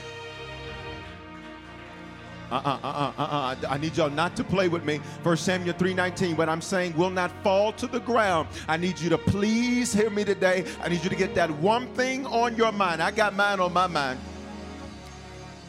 [2.52, 3.56] Uh-uh, uh-uh, uh-uh.
[3.70, 5.00] I need y'all not to play with me.
[5.24, 8.48] First Samuel 3.19, what I'm saying will not fall to the ground.
[8.68, 10.66] I need you to please hear me today.
[10.82, 13.02] I need you to get that one thing on your mind.
[13.02, 14.20] I got mine on my mind.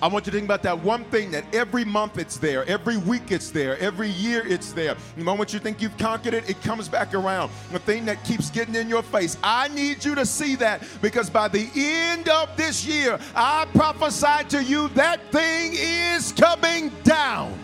[0.05, 2.99] I want you to think about that one thing that every month it's there, every
[2.99, 4.97] week it's there, every year it's there.
[5.17, 7.51] The moment you think you've conquered it, it comes back around.
[7.73, 9.39] The thing that keeps getting in your face.
[9.43, 14.45] I need you to see that because by the end of this year, I prophesy
[14.51, 17.59] to you that thing is coming down.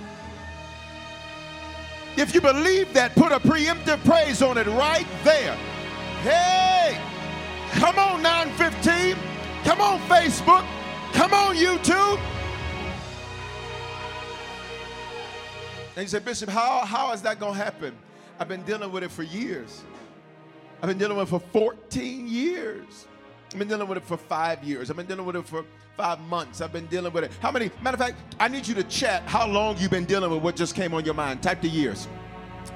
[2.17, 5.57] If you believe that, put a preemptive praise on it right there.
[6.23, 6.99] Hey,
[7.73, 9.15] come on, 915.
[9.63, 10.80] Come on, Facebook.
[11.13, 12.21] Come on, YouTube.
[15.97, 17.95] And you say, Bishop, how, how is that going to happen?
[18.39, 19.83] I've been dealing with it for years.
[20.83, 23.07] I've been dealing with it for 14 years.
[23.53, 24.91] I've been dealing with it for five years.
[24.91, 25.65] I've been dealing with it for
[25.97, 26.61] five months.
[26.61, 27.33] I've been dealing with it.
[27.41, 27.71] How many?
[27.83, 30.57] Matter of fact, I need you to chat how long you've been dealing with what
[30.57, 31.43] just came on your mind.
[31.43, 32.09] Type the years.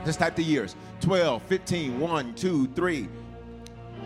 [0.04, 3.08] Just type the years 12, 15, 1, 2, 3.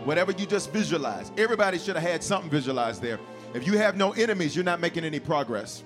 [0.05, 1.31] Whatever you just visualize.
[1.37, 3.19] Everybody should have had something visualized there.
[3.53, 5.83] If you have no enemies, you're not making any progress.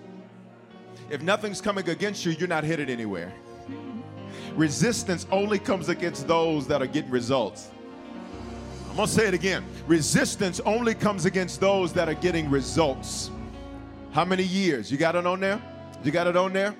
[1.09, 3.33] If nothing's coming against you, you're not headed anywhere.
[4.55, 7.71] Resistance only comes against those that are getting results.
[8.89, 9.65] I'm gonna say it again.
[9.87, 13.31] Resistance only comes against those that are getting results.
[14.11, 14.91] How many years?
[14.91, 15.61] You got it on there?
[16.03, 16.75] You got it on there?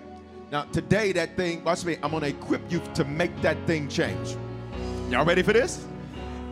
[0.52, 4.36] Now, today, that thing, watch me, I'm gonna equip you to make that thing change.
[5.10, 5.86] Y'all ready for this?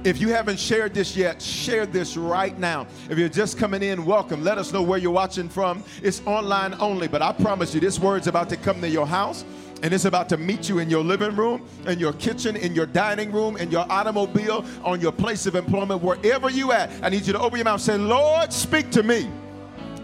[0.04, 2.88] If you haven't shared this yet, share this right now.
[3.08, 4.44] If you're just coming in, welcome.
[4.44, 5.84] Let us know where you're watching from.
[6.02, 9.46] It's online only, but I promise you, this word's about to come to your house
[9.84, 12.88] and it's about to meet you in your living room, in your kitchen, in your
[12.88, 16.90] dining room, in your automobile, on your place of employment, wherever you at.
[17.04, 17.82] I need you to open your mouth.
[17.82, 19.30] Say, Lord, speak to me.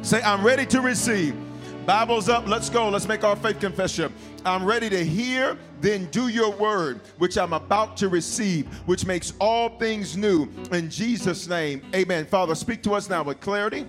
[0.03, 1.35] Say, I'm ready to receive.
[1.87, 2.47] Bibles up.
[2.47, 2.89] Let's go.
[2.89, 4.13] Let's make our faith confession.
[4.47, 9.33] I'm ready to hear, then do your word, which I'm about to receive, which makes
[9.39, 10.47] all things new.
[10.71, 12.25] In Jesus' name, amen.
[12.25, 13.85] Father, speak to us now with clarity.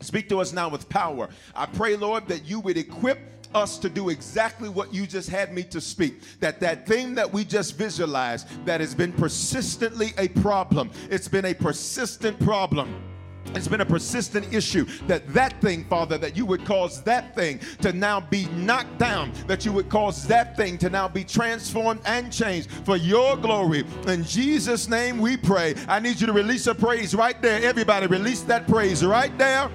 [0.00, 1.28] Speak to us now with power.
[1.54, 3.18] I pray, Lord, that you would equip
[3.54, 7.32] us to do exactly what you just had me to speak that that thing that
[7.32, 13.09] we just visualized that has been persistently a problem it's been a persistent problem
[13.54, 17.60] it's been a persistent issue that that thing, Father, that you would cause that thing
[17.82, 22.00] to now be knocked down, that you would cause that thing to now be transformed
[22.04, 23.84] and changed for your glory.
[24.06, 25.74] In Jesus' name we pray.
[25.88, 27.62] I need you to release a praise right there.
[27.62, 29.70] Everybody, release that praise right there.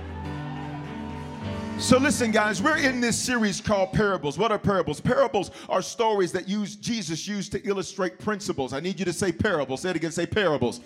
[1.77, 4.38] So, listen, guys, we're in this series called Parables.
[4.38, 5.01] What are parables?
[5.01, 8.72] Parables are stories that use Jesus used to illustrate principles.
[8.72, 9.81] I need you to say parables.
[9.81, 10.80] Say it again, say parables.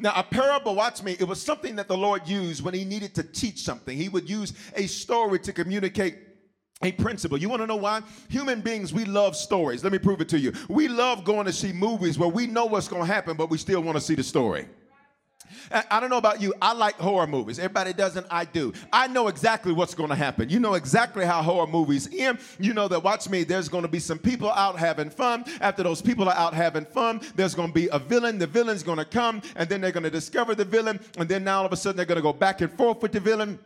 [0.00, 3.14] Now, a parable, watch me, it was something that the Lord used when he needed
[3.16, 3.96] to teach something.
[3.96, 6.16] He would use a story to communicate
[6.82, 7.36] a principle.
[7.36, 8.00] You want to know why?
[8.30, 9.84] Human beings, we love stories.
[9.84, 10.52] Let me prove it to you.
[10.68, 13.58] We love going to see movies where we know what's going to happen, but we
[13.58, 14.66] still want to see the story.
[15.70, 16.54] I don't know about you.
[16.60, 17.58] I like horror movies.
[17.58, 18.26] Everybody doesn't.
[18.30, 18.72] I do.
[18.92, 20.48] I know exactly what's going to happen.
[20.48, 22.38] You know exactly how horror movies end.
[22.58, 25.44] You know that, watch me, there's going to be some people out having fun.
[25.60, 28.38] After those people are out having fun, there's going to be a villain.
[28.38, 31.44] The villain's going to come, and then they're going to discover the villain, and then
[31.44, 33.58] now all of a sudden they're going to go back and forth with the villain.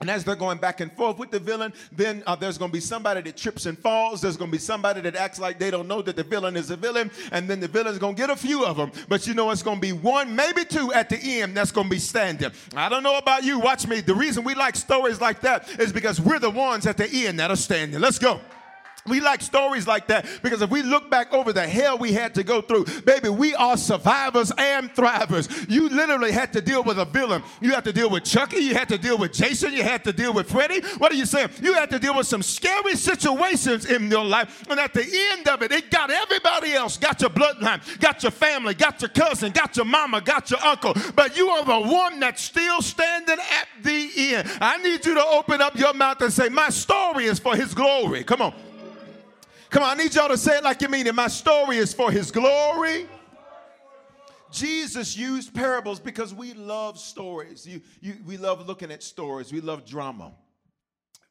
[0.00, 2.72] And as they're going back and forth with the villain, then uh, there's going to
[2.72, 4.20] be somebody that trips and falls.
[4.20, 6.70] There's going to be somebody that acts like they don't know that the villain is
[6.70, 7.10] a villain.
[7.32, 8.90] And then the villain's going to get a few of them.
[9.08, 11.86] But you know, it's going to be one, maybe two at the end that's going
[11.86, 12.50] to be standing.
[12.76, 13.60] I don't know about you.
[13.60, 14.00] Watch me.
[14.00, 17.38] The reason we like stories like that is because we're the ones at the end
[17.38, 18.00] that are standing.
[18.00, 18.40] Let's go.
[19.06, 22.34] We like stories like that because if we look back over the hell we had
[22.36, 25.68] to go through, baby, we are survivors and thrivers.
[25.70, 27.42] You literally had to deal with a villain.
[27.60, 28.60] You had to deal with Chucky.
[28.60, 29.74] You had to deal with Jason.
[29.74, 30.80] You had to deal with Freddy.
[30.96, 31.50] What are you saying?
[31.60, 34.64] You had to deal with some scary situations in your life.
[34.70, 36.96] And at the end of it, it got everybody else.
[36.96, 40.94] Got your bloodline, got your family, got your cousin, got your mama, got your uncle.
[41.14, 44.50] But you are the one that's still standing at the end.
[44.62, 47.74] I need you to open up your mouth and say, My story is for his
[47.74, 48.24] glory.
[48.24, 48.54] Come on.
[49.74, 51.16] Come on, I need y'all to say it like you mean it.
[51.16, 53.08] My story is for his glory.
[54.52, 57.66] Jesus used parables because we love stories.
[57.66, 59.52] You, you, we love looking at stories.
[59.52, 60.32] We love drama.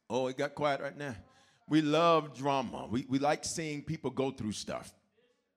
[0.10, 1.16] Oh, it got quiet right now.
[1.70, 2.86] We love drama.
[2.92, 4.94] We, we like seeing people go through stuff.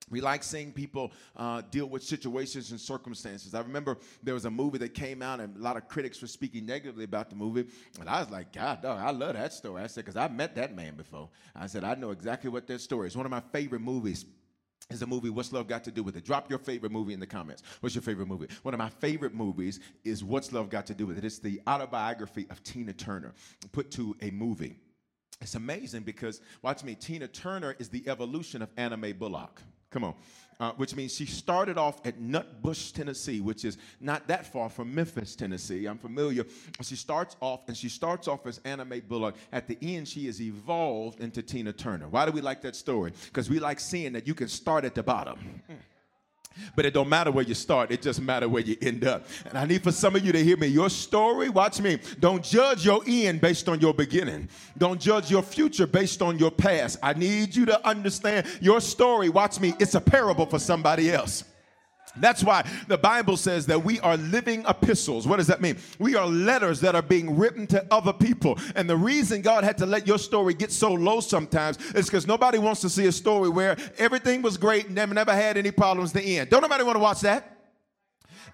[0.09, 3.53] We like seeing people uh, deal with situations and circumstances.
[3.53, 6.27] I remember there was a movie that came out, and a lot of critics were
[6.27, 7.65] speaking negatively about the movie.
[7.99, 9.81] And I was like, God, dog, I love that story.
[9.83, 11.29] I said, because I met that man before.
[11.55, 13.17] I said, I know exactly what that story is.
[13.17, 14.25] One of my favorite movies
[14.89, 16.23] is the movie What's Love Got to Do with It?
[16.23, 17.63] Drop your favorite movie in the comments.
[17.81, 18.47] What's your favorite movie?
[18.63, 21.25] One of my favorite movies is What's Love Got to Do with It?
[21.25, 23.33] It's the autobiography of Tina Turner
[23.73, 24.77] put to a movie.
[25.41, 29.61] It's amazing because, watch me, Tina Turner is the evolution of Anna Mae Bullock.
[29.89, 30.15] Come on.
[30.59, 34.93] Uh, which means she started off at Nutbush, Tennessee, which is not that far from
[34.93, 35.85] Memphis, Tennessee.
[35.85, 36.45] I'm familiar.
[36.81, 39.35] She starts off, and she starts off as Anna Mae Bullock.
[39.51, 42.07] At the end, she is evolved into Tina Turner.
[42.07, 43.13] Why do we like that story?
[43.25, 45.61] Because we like seeing that you can start at the bottom.
[46.75, 49.25] But it don't matter where you start, it just matter where you end up.
[49.45, 50.67] And I need for some of you to hear me.
[50.67, 51.99] Your story, watch me.
[52.19, 54.49] Don't judge your end based on your beginning.
[54.77, 56.99] Don't judge your future based on your past.
[57.01, 59.73] I need you to understand your story, watch me.
[59.79, 61.43] It's a parable for somebody else.
[62.19, 65.27] That's why the Bible says that we are living epistles.
[65.27, 65.77] What does that mean?
[65.99, 68.57] We are letters that are being written to other people.
[68.75, 72.27] And the reason God had to let your story get so low sometimes is because
[72.27, 75.71] nobody wants to see a story where everything was great and never, never had any
[75.71, 76.49] problems the end.
[76.49, 77.56] Don't nobody want to watch that?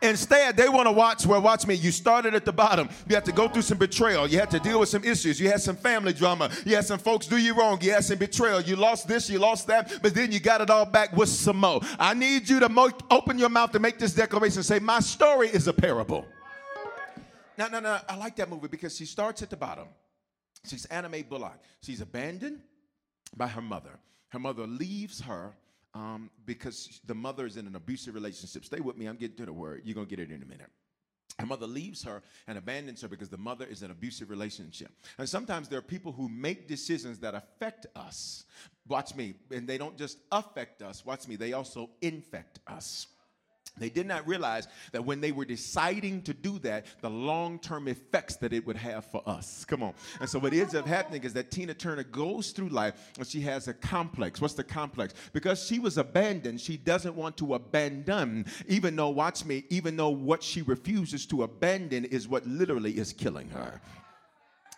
[0.01, 2.89] Instead, they want to watch well, watch me, you started at the bottom.
[3.07, 4.27] You had to go through some betrayal.
[4.27, 5.39] You had to deal with some issues.
[5.39, 6.49] You had some family drama.
[6.65, 7.79] You had some folks do you wrong.
[7.81, 8.61] You had some betrayal.
[8.61, 11.57] You lost this, you lost that, but then you got it all back with some
[11.57, 11.81] more.
[11.99, 15.47] I need you to mo- open your mouth to make this declaration say, My story
[15.49, 16.25] is a parable.
[17.57, 19.87] Now, no, no, I like that movie because she starts at the bottom.
[20.65, 21.59] She's Anna Mae Bullock.
[21.81, 22.61] She's abandoned
[23.35, 23.99] by her mother.
[24.29, 25.53] Her mother leaves her
[25.93, 28.65] um, because the mother is in an abusive relationship.
[28.65, 29.81] Stay with me, I'm getting to the word.
[29.85, 30.69] You're going to get it in a minute.
[31.39, 34.91] Her mother leaves her and abandons her because the mother is in an abusive relationship.
[35.17, 38.45] And sometimes there are people who make decisions that affect us.
[38.87, 39.33] Watch me.
[39.49, 43.07] And they don't just affect us, watch me, they also infect us.
[43.77, 47.87] They did not realize that when they were deciding to do that, the long term
[47.87, 49.65] effects that it would have for us.
[49.65, 49.93] Come on.
[50.19, 53.41] And so, what ends up happening is that Tina Turner goes through life and she
[53.41, 54.39] has a complex.
[54.39, 55.15] What's the complex?
[55.33, 60.09] Because she was abandoned, she doesn't want to abandon, even though, watch me, even though
[60.09, 63.81] what she refuses to abandon is what literally is killing her.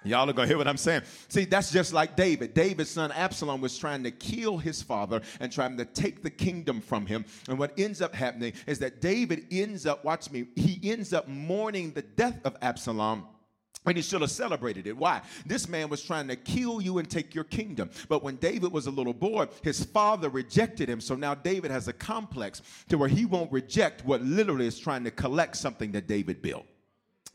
[0.05, 1.01] Y'all are going to hear what I'm saying.
[1.27, 2.53] See, that's just like David.
[2.53, 6.79] David's son Absalom was trying to kill his father and trying to take the kingdom
[6.79, 7.25] from him.
[7.50, 11.27] And what ends up happening is that David ends up, watch me, he ends up
[11.27, 13.25] mourning the death of Absalom.
[13.88, 14.97] And he should have celebrated it.
[14.97, 15.21] Why?
[15.45, 17.91] This man was trying to kill you and take your kingdom.
[18.09, 21.00] But when David was a little boy, his father rejected him.
[21.00, 25.03] So now David has a complex to where he won't reject what literally is trying
[25.03, 26.65] to collect something that David built.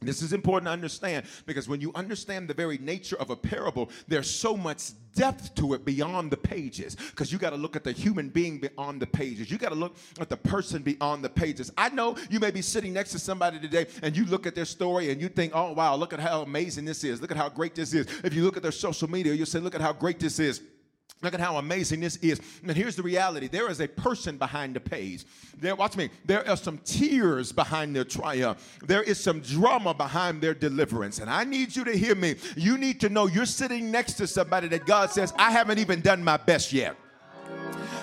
[0.03, 3.91] This is important to understand because when you understand the very nature of a parable,
[4.09, 6.95] there's so much depth to it beyond the pages.
[6.95, 9.51] Because you got to look at the human being beyond the pages.
[9.51, 11.71] You got to look at the person beyond the pages.
[11.77, 14.65] I know you may be sitting next to somebody today and you look at their
[14.65, 17.21] story and you think, oh, wow, look at how amazing this is.
[17.21, 18.07] Look at how great this is.
[18.25, 20.63] If you look at their social media, you'll say, look at how great this is.
[21.23, 22.41] Look at how amazing this is.
[22.63, 25.25] And here's the reality there is a person behind the page.
[25.59, 26.09] There, watch me.
[26.25, 28.79] There are some tears behind their triumph.
[28.87, 31.19] There is some drama behind their deliverance.
[31.19, 32.37] And I need you to hear me.
[32.57, 36.01] You need to know you're sitting next to somebody that God says, I haven't even
[36.01, 36.97] done my best yet.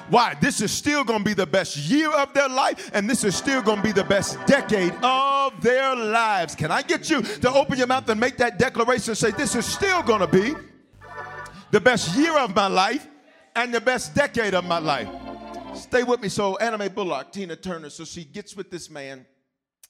[0.09, 0.35] Why?
[0.39, 3.35] This is still going to be the best year of their life, and this is
[3.35, 6.55] still going to be the best decade of their lives.
[6.55, 9.15] Can I get you to open your mouth and make that declaration?
[9.15, 10.55] Say, This is still going to be
[11.71, 13.07] the best year of my life
[13.55, 15.09] and the best decade of my life.
[15.75, 16.29] Stay with me.
[16.29, 19.25] So, Anna Mae Bullock, Tina Turner, so she gets with this man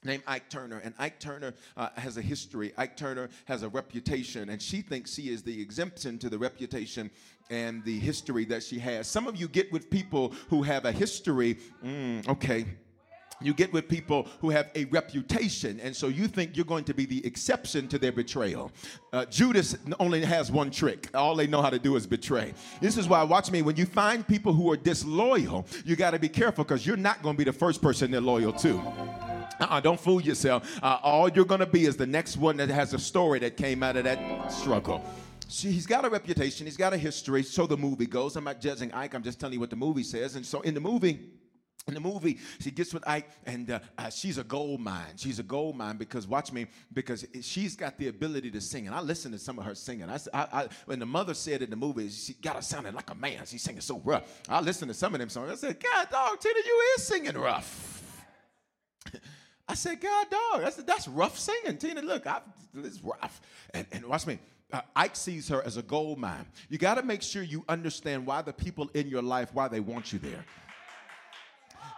[0.04, 0.80] named Ike Turner.
[0.84, 2.74] And Ike Turner uh, has a history.
[2.78, 7.10] Ike Turner has a reputation, and she thinks she is the exemption to the reputation
[7.50, 9.08] and the history that she has.
[9.08, 11.58] Some of you get with people who have a history.
[11.84, 12.66] Mm, okay
[13.42, 16.94] you get with people who have a reputation, and so you think you're going to
[16.94, 18.72] be the exception to their betrayal.
[19.14, 21.10] Uh, Judas only has one trick.
[21.14, 22.54] All they know how to do is betray.
[22.82, 26.20] This is why, watch me, when you find people who are disloyal, you got to
[26.20, 28.78] be careful because you're not going to be the first person they're loyal to.
[29.60, 30.80] Uh-uh, don't fool yourself.
[30.84, 33.58] Uh, all you're going to be is the next one that has a story that
[33.58, 35.04] came out of that struggle.
[35.48, 38.36] See, he's got a reputation, he's got a history, so the movie goes.
[38.36, 40.36] I'm not judging Ike, I'm just telling you what the movie says.
[40.36, 41.22] And so in the movie,
[41.88, 45.14] in the movie, she gets with Ike, and uh, uh, she's a gold mine.
[45.16, 48.88] She's a gold mine because watch me, because she's got the ability to sing.
[48.88, 50.10] And I listened to some of her singing.
[50.10, 53.10] I, I, I when the mother said in the movie, she got her sounding like
[53.10, 53.46] a man.
[53.46, 54.42] She's singing so rough.
[54.50, 55.52] I listened to some of them songs.
[55.52, 58.24] I said, God, dog, Tina, you is singing rough.
[59.70, 61.78] I said, God, dog, that's, that's rough singing.
[61.78, 62.42] Tina, look, I,
[62.76, 63.42] it's rough.
[63.74, 64.40] And, and watch me.
[64.74, 66.46] Uh, Ike sees her as a gold mine.
[66.70, 69.80] You got to make sure you understand why the people in your life, why they
[69.80, 70.44] want you there.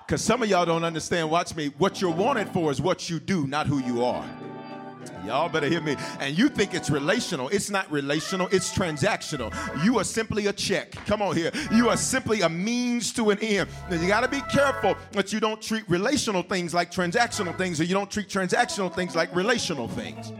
[0.10, 3.20] Because some of y'all don't understand, watch me, what you're wanted for is what you
[3.20, 4.28] do, not who you are.
[5.24, 5.96] Y'all better hear me.
[6.20, 7.48] And you think it's relational.
[7.50, 9.54] It's not relational, it's transactional.
[9.86, 10.94] You are simply a check.
[11.06, 11.51] Come on here.
[11.72, 13.70] You are simply a means to an end.
[13.88, 17.80] Now you got to be careful that you don't treat relational things like transactional things,
[17.80, 20.34] or you don't treat transactional things like relational things.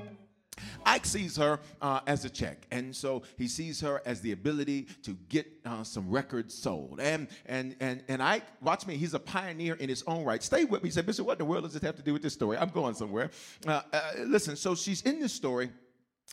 [0.86, 4.88] Ike sees her uh, as a check, and so he sees her as the ability
[5.03, 7.00] to get uh, some records sold.
[7.00, 10.41] And and and and Ike, watch me, he's a pioneer in his own right.
[10.41, 10.89] Stay with me.
[10.89, 12.57] Said, Bishop, what in the world does this have to do with this story?
[12.57, 13.31] I'm going somewhere.
[13.65, 15.69] Uh, uh listen, so she's in this story.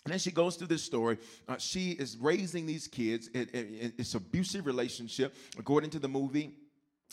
[0.05, 1.19] And then she goes through this story.
[1.49, 3.29] Uh, she is raising these kids.
[3.35, 6.55] It, it, it's abusive relationship, according to the movie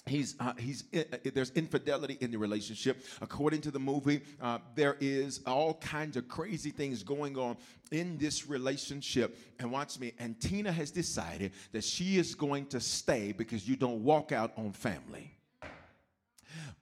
[0.05, 3.03] he's uh, he's uh, there's infidelity in the relationship.
[3.21, 7.57] According to the movie uh, there is all kinds of crazy things going on
[7.91, 9.37] in this relationship.
[9.59, 13.75] And watch me and tina has decided that she is going to stay because you
[13.75, 15.31] don't walk out on family.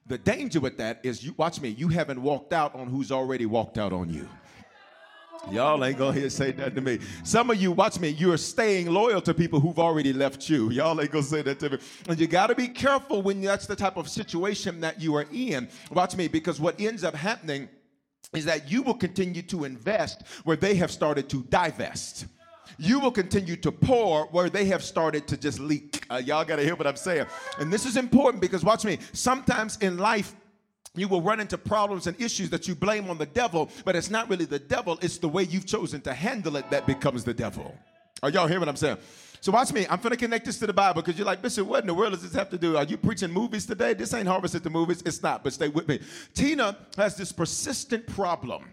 [0.06, 3.46] The danger with that is you watch me you haven't walked out on who's already
[3.46, 4.28] walked out on you
[5.50, 6.98] Y'all ain't gonna hear say that to me.
[7.24, 10.70] Some of you, watch me, you're staying loyal to people who've already left you.
[10.70, 11.78] Y'all ain't gonna say that to me.
[12.08, 15.68] And you gotta be careful when that's the type of situation that you are in.
[15.90, 17.68] Watch me, because what ends up happening
[18.32, 22.26] is that you will continue to invest where they have started to divest
[22.78, 26.04] you will continue to pour where they have started to just leak.
[26.10, 27.26] Uh, y'all got to hear what I'm saying.
[27.58, 30.34] And this is important because, watch me, sometimes in life,
[30.94, 34.10] you will run into problems and issues that you blame on the devil, but it's
[34.10, 37.34] not really the devil, it's the way you've chosen to handle it that becomes the
[37.34, 37.74] devil.
[38.22, 38.98] Are y'all hearing what I'm saying?
[39.40, 39.86] So watch me.
[39.90, 41.94] I'm going to connect this to the Bible because you're like, Bishop, what in the
[41.94, 42.76] world does this have to do?
[42.76, 43.92] Are you preaching movies today?
[43.92, 45.02] This ain't Harvest at the movies.
[45.04, 45.98] It's not, but stay with me.
[46.32, 48.70] Tina has this persistent problem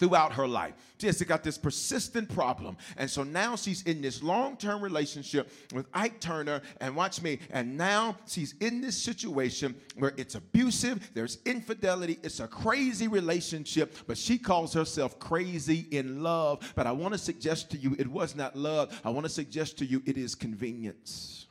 [0.00, 0.74] throughout her life.
[0.98, 2.76] She got this persistent problem.
[2.96, 6.62] And so now she's in this long term relationship with Ike Turner.
[6.80, 7.38] And watch me.
[7.50, 13.94] And now she's in this situation where it's abusive, there's infidelity, it's a crazy relationship,
[14.06, 16.72] but she calls herself crazy in love.
[16.74, 18.98] But I want to suggest to you it was not love.
[19.04, 21.46] I want to suggest to you it is convenience.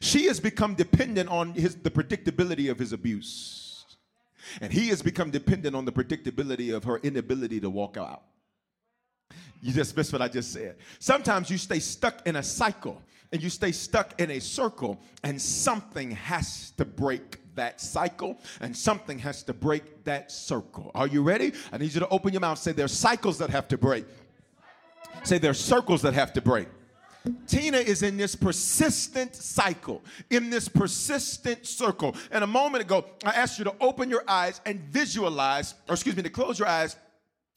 [0.00, 3.67] She has become dependent on his, the predictability of his abuse.
[4.60, 8.22] And he has become dependent on the predictability of her inability to walk out.
[9.60, 10.76] You just missed what I just said.
[10.98, 13.02] Sometimes you stay stuck in a cycle
[13.32, 18.74] and you stay stuck in a circle, and something has to break that cycle and
[18.74, 20.90] something has to break that circle.
[20.94, 21.52] Are you ready?
[21.70, 22.58] I need you to open your mouth.
[22.58, 24.06] Say, there's cycles that have to break.
[25.24, 26.68] Say, there's circles that have to break.
[27.46, 32.14] Tina is in this persistent cycle, in this persistent circle.
[32.30, 36.16] And a moment ago, I asked you to open your eyes and visualize, or excuse
[36.16, 36.96] me, to close your eyes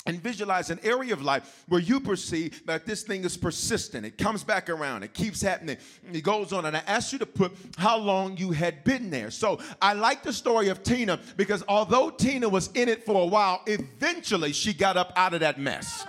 [0.08, 4.06] and visualize an area of life where you perceive that this thing is persistent.
[4.06, 5.04] It comes back around.
[5.04, 5.78] It keeps happening.
[6.12, 6.66] It goes on.
[6.66, 9.30] And I asked you to put how long you had been there.
[9.30, 13.25] So I like the story of Tina because although Tina was in it for a
[13.25, 16.06] while, eventually she got up out of that mess.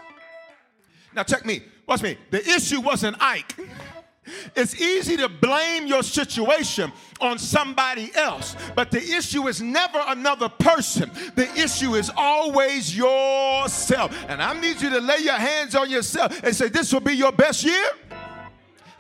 [1.15, 1.63] Now check me.
[1.93, 2.17] Watch me.
[2.31, 3.55] The issue wasn't Ike.
[4.57, 10.49] It's easy to blame your situation on somebody else, but the issue is never another
[10.49, 11.11] person.
[11.35, 14.17] The issue is always yourself.
[14.27, 17.13] And I need you to lay your hands on yourself and say, This will be
[17.13, 17.85] your best year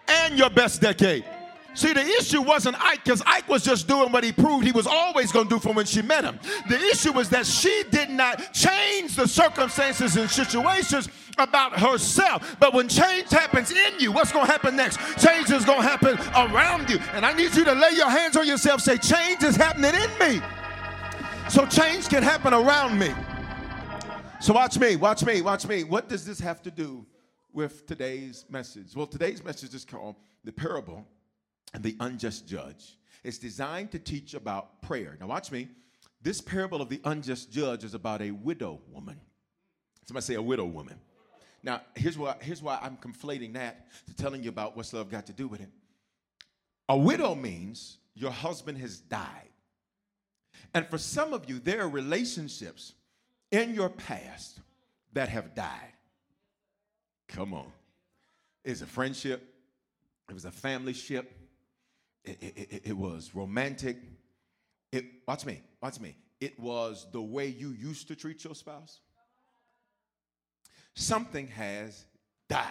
[0.06, 1.24] and your best decade.
[1.72, 4.86] See, the issue wasn't Ike because Ike was just doing what he proved he was
[4.86, 6.38] always going to do from when she met him.
[6.68, 11.08] The issue was that she did not change the circumstances and situations
[11.38, 12.56] about herself.
[12.58, 14.98] But when change happens in you, what's going to happen next?
[15.18, 16.98] Change is going to happen around you.
[17.12, 20.18] And I need you to lay your hands on yourself, say, Change is happening in
[20.18, 20.40] me.
[21.48, 23.12] So change can happen around me.
[24.40, 25.84] So watch me, watch me, watch me.
[25.84, 27.04] What does this have to do
[27.52, 28.96] with today's message?
[28.96, 31.06] Well, today's message is called The Parable
[31.74, 32.96] and the unjust judge.
[33.22, 35.16] It's designed to teach about prayer.
[35.20, 35.68] Now, watch me.
[36.22, 39.20] This parable of the unjust judge is about a widow woman.
[40.04, 40.98] Somebody say a widow woman.
[41.62, 45.26] Now, here's why, here's why I'm conflating that to telling you about what's love got
[45.26, 45.70] to do with it.
[46.88, 49.48] A widow means your husband has died.
[50.74, 52.94] And for some of you, there are relationships
[53.50, 54.58] in your past
[55.12, 55.92] that have died.
[57.28, 57.70] Come on.
[58.64, 59.42] It's a friendship,
[60.28, 61.32] it was a family ship,
[62.24, 63.96] it, it, it, was romantic.
[64.92, 66.14] It, watch me, watch me.
[66.40, 69.00] It was the way you used to treat your spouse.
[70.94, 72.04] Something has
[72.48, 72.68] died.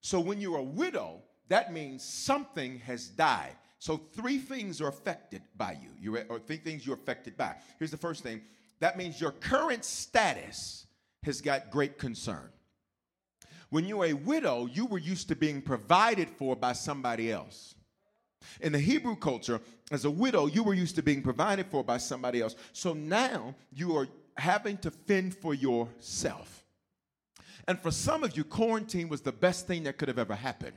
[0.00, 3.56] So when you're a widow, that means something has died.
[3.78, 5.90] So three things are affected by you.
[5.98, 7.56] You or three things you're affected by.
[7.78, 8.42] Here's the first thing.
[8.80, 10.86] That means your current status
[11.24, 12.48] has got great concern.
[13.70, 17.74] When you're a widow, you were used to being provided for by somebody else.
[18.60, 19.60] In the Hebrew culture,
[19.90, 22.54] as a widow, you were used to being provided for by somebody else.
[22.72, 26.61] So now you are having to fend for yourself.
[27.68, 30.76] And for some of you, quarantine was the best thing that could have ever happened.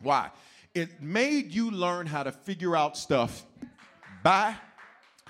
[0.00, 0.30] Why?
[0.74, 3.44] It made you learn how to figure out stuff
[4.22, 4.54] by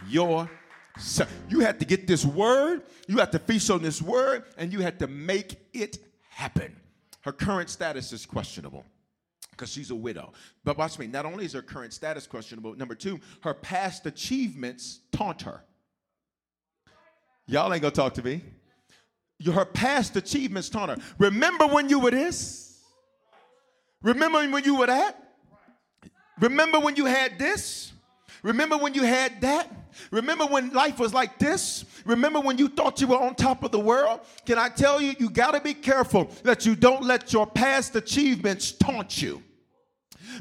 [0.08, 1.32] yourself.
[1.48, 4.80] You had to get this word, you had to feast on this word, and you
[4.80, 5.98] had to make it
[6.30, 6.76] happen.
[7.22, 8.84] Her current status is questionable
[9.50, 10.32] because she's a widow.
[10.64, 15.00] But watch me, not only is her current status questionable, number two, her past achievements
[15.12, 15.64] taunt her.
[17.46, 18.42] Y'all ain't gonna talk to me.
[19.44, 20.96] Her past achievements taunt her.
[21.18, 22.80] Remember when you were this?
[24.02, 25.16] Remember when you were that?
[26.40, 27.92] Remember when you had this?
[28.42, 29.72] Remember when you had that?
[30.10, 31.84] Remember when life was like this?
[32.04, 34.20] Remember when you thought you were on top of the world?
[34.46, 37.96] Can I tell you, you got to be careful that you don't let your past
[37.96, 39.42] achievements taunt you.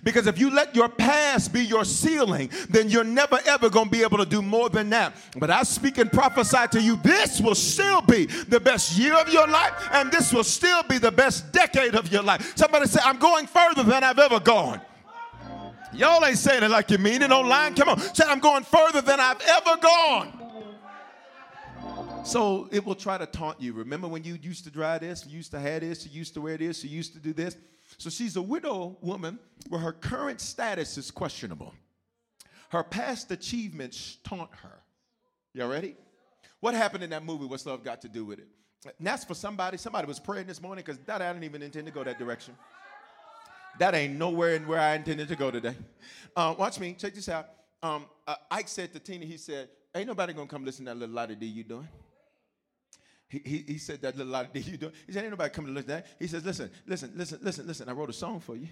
[0.04, 3.92] Because if you let your past be your ceiling, then you're never ever going to
[3.92, 5.16] be able to do more than that.
[5.38, 9.32] But I speak and prophesy to you this will still be the best year of
[9.32, 12.54] your life, and this will still be the best decade of your life.
[12.56, 14.82] Somebody say, I'm going further than I've ever gone.
[15.94, 17.74] Y'all ain't saying it like you mean it online.
[17.74, 18.00] Come on.
[18.00, 20.34] Say, I'm going further than I've ever gone.
[22.24, 23.72] So it will try to taunt you.
[23.72, 26.42] Remember when you used to drive this, you used to have this, you used to
[26.42, 27.56] wear this, you used to do this?
[27.98, 31.74] So she's a widow woman where her current status is questionable.
[32.70, 34.82] Her past achievements taunt her.
[35.54, 35.96] Y'all ready?
[36.60, 37.46] What happened in that movie?
[37.46, 38.48] What's love got to do with it?
[38.86, 39.78] And that's for somebody.
[39.78, 42.56] Somebody was praying this morning because that I didn't even intend to go that direction.
[43.80, 45.76] That ain't nowhere in where I intended to go today.
[46.36, 46.94] Uh, watch me.
[46.94, 47.50] Check this out.
[47.82, 50.98] Um, uh, Ike said to Tina, he said, "Ain't nobody gonna come listen to that
[50.98, 51.88] little Lottie D you doing."
[53.30, 54.94] He, he, he said that little Lottie D you doing.
[55.06, 57.68] He said, "Ain't nobody coming to listen to that." He says, "Listen, listen, listen, listen,
[57.68, 57.90] listen.
[57.90, 58.68] I wrote a song for you."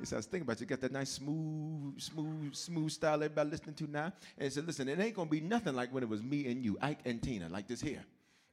[0.00, 0.66] He said, I was thinking about you.
[0.66, 4.12] got that nice smooth, smooth, smooth style everybody listening to now.
[4.38, 6.64] And he said, listen, it ain't gonna be nothing like when it was me and
[6.64, 8.02] you, Ike and Tina, like this here.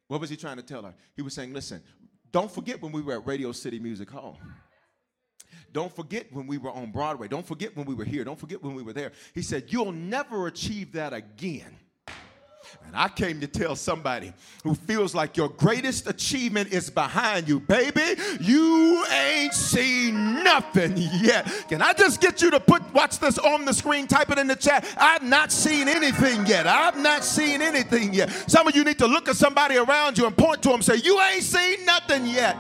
[0.10, 0.94] What was he trying to tell her?
[1.16, 1.82] He was saying, listen,
[2.32, 4.38] don't forget when we were at Radio City Music Hall.
[5.72, 7.28] Don't forget when we were on Broadway.
[7.28, 8.24] Don't forget when we were here.
[8.24, 9.12] Don't forget when we were there.
[9.34, 11.78] He said, You'll never achieve that again.
[12.86, 17.60] And I came to tell somebody who feels like your greatest achievement is behind you,
[17.60, 18.16] baby.
[18.40, 21.46] You ain't seen nothing yet.
[21.68, 24.48] Can I just get you to put watch this on the screen, type it in
[24.48, 24.86] the chat?
[24.98, 26.66] I've not seen anything yet.
[26.66, 28.30] I've not seen anything yet.
[28.48, 30.96] Some of you need to look at somebody around you and point to them, say,
[30.96, 32.56] You ain't seen nothing yet.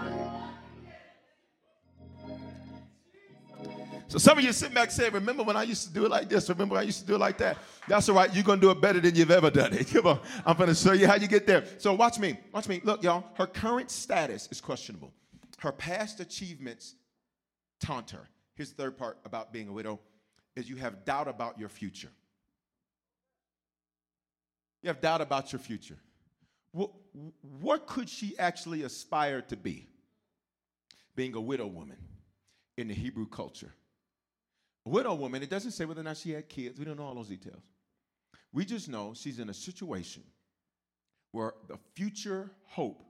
[4.07, 6.29] So some of you sit back saying, Remember when I used to do it like
[6.29, 6.47] this?
[6.49, 7.57] Remember I used to do it like that?
[7.87, 8.33] That's all right.
[8.33, 9.87] You're going to do it better than you've ever done it.
[9.93, 10.19] Come on.
[10.45, 11.65] I'm going to show you how you get there.
[11.77, 12.39] So watch me.
[12.53, 12.81] Watch me.
[12.83, 13.25] Look, y'all.
[13.33, 15.11] Her current status is questionable.
[15.59, 16.95] Her past achievements
[17.81, 18.29] taunt her.
[18.55, 19.99] Here's the third part about being a widow
[20.55, 22.09] is you have doubt about your future.
[24.81, 25.97] You have doubt about your future.
[26.71, 26.91] What,
[27.59, 29.87] what could she actually aspire to be?
[31.15, 31.97] Being a widow woman
[32.77, 33.73] in the Hebrew culture.
[34.87, 36.79] Widow woman, it doesn't say whether or not she had kids.
[36.79, 37.61] We don't know all those details.
[38.53, 40.23] We just know she's in a situation
[41.31, 43.03] where the future hope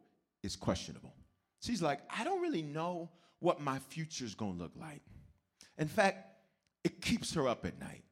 [0.43, 1.13] is questionable.
[1.61, 3.09] She's like, I don't really know
[3.39, 5.01] what my future is going to look like.
[5.77, 6.25] In fact,
[6.83, 8.03] it keeps her up at night.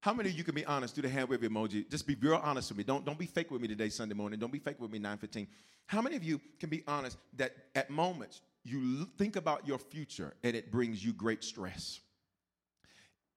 [0.00, 0.94] How many of you can be honest?
[0.94, 1.90] Do the hand wave emoji.
[1.90, 2.84] Just be real honest with me.
[2.84, 4.38] Don't, don't be fake with me today, Sunday morning.
[4.38, 5.46] Don't be fake with me, 915.
[5.86, 10.34] How many of you can be honest that at moments you think about your future
[10.42, 12.00] and it brings you great stress?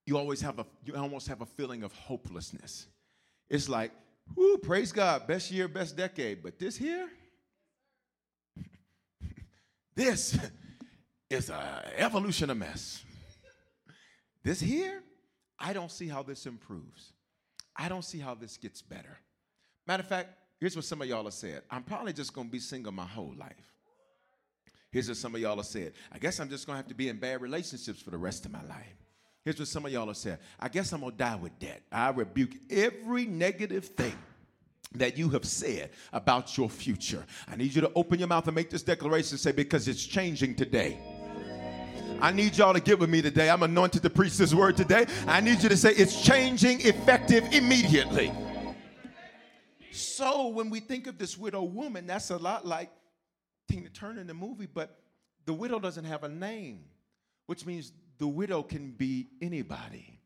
[0.06, 2.88] You always have a, you almost have a feeling of hopelessness.
[3.50, 3.92] It's like,
[4.36, 6.42] whoo, praise God, best year, best decade.
[6.42, 7.10] But this here,
[9.96, 10.38] this
[11.30, 13.04] is a evolution of mess.
[14.44, 15.04] This here,
[15.60, 17.12] I don't see how this improves.
[17.76, 19.18] I don't see how this gets better.
[19.86, 22.60] Matter of fact, here's what some of y'all have said I'm probably just gonna be
[22.60, 23.77] single my whole life.
[24.92, 27.10] Here's what some of y'all have said I guess I'm just gonna have to be
[27.10, 28.96] in bad relationships for the rest of my life.
[29.44, 31.82] Here's what some of y'all have said I guess I'm gonna die with debt.
[31.92, 34.16] I rebuke every negative thing
[34.96, 37.26] that you have said about your future.
[37.48, 40.56] I need you to open your mouth and make this declaration say, because it's changing
[40.56, 41.00] today.
[42.20, 43.50] I need y'all to get with me today.
[43.50, 45.06] I'm anointed to preach this word today.
[45.28, 48.32] I need you to say it's changing effective immediately.
[49.92, 52.90] So when we think of this widow woman, that's a lot like
[53.68, 55.00] Tina Turner in the movie, but
[55.46, 56.86] the widow doesn't have a name,
[57.46, 60.20] which means the widow can be anybody.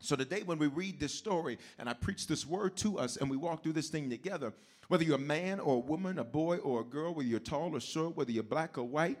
[0.00, 3.30] So today when we read this story and I preach this word to us and
[3.30, 4.52] we walk through this thing together,
[4.88, 7.74] whether you're a man or a woman, a boy or a girl, whether you're tall
[7.74, 9.18] or short, whether you're black or white,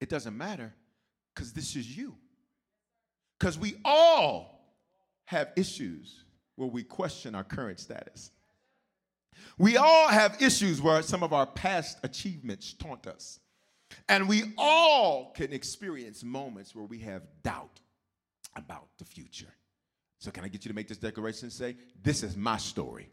[0.00, 0.74] it doesn't matter
[1.34, 2.16] because this is you.
[3.38, 4.76] Because we all
[5.24, 6.24] have issues
[6.56, 8.30] where we question our current status.
[9.58, 13.40] We all have issues where some of our past achievements taunt us.
[14.08, 17.80] And we all can experience moments where we have doubt
[18.56, 19.52] about the future.
[20.18, 23.10] So, can I get you to make this declaration and say, This is my story?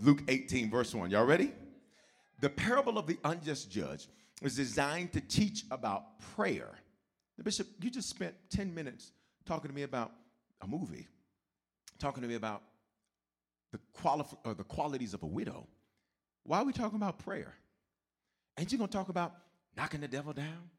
[0.00, 1.10] Luke 18, verse 1.
[1.10, 1.52] Y'all ready?
[2.40, 4.08] The parable of the unjust judge
[4.42, 6.70] is designed to teach about prayer.
[7.38, 9.12] The bishop, you just spent 10 minutes
[9.46, 10.12] talking to me about
[10.60, 11.08] a movie,
[11.98, 12.62] talking to me about
[13.72, 15.66] the, quali- or the qualities of a widow.
[16.44, 17.54] Why are we talking about prayer?
[18.58, 19.34] Ain't you gonna talk about
[19.76, 20.70] knocking the devil down?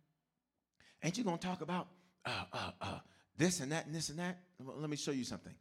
[1.03, 1.87] Ain't you gonna talk about
[2.25, 2.99] uh, uh, uh,
[3.37, 4.39] this and that and this and that?
[4.63, 5.53] Let me show you something.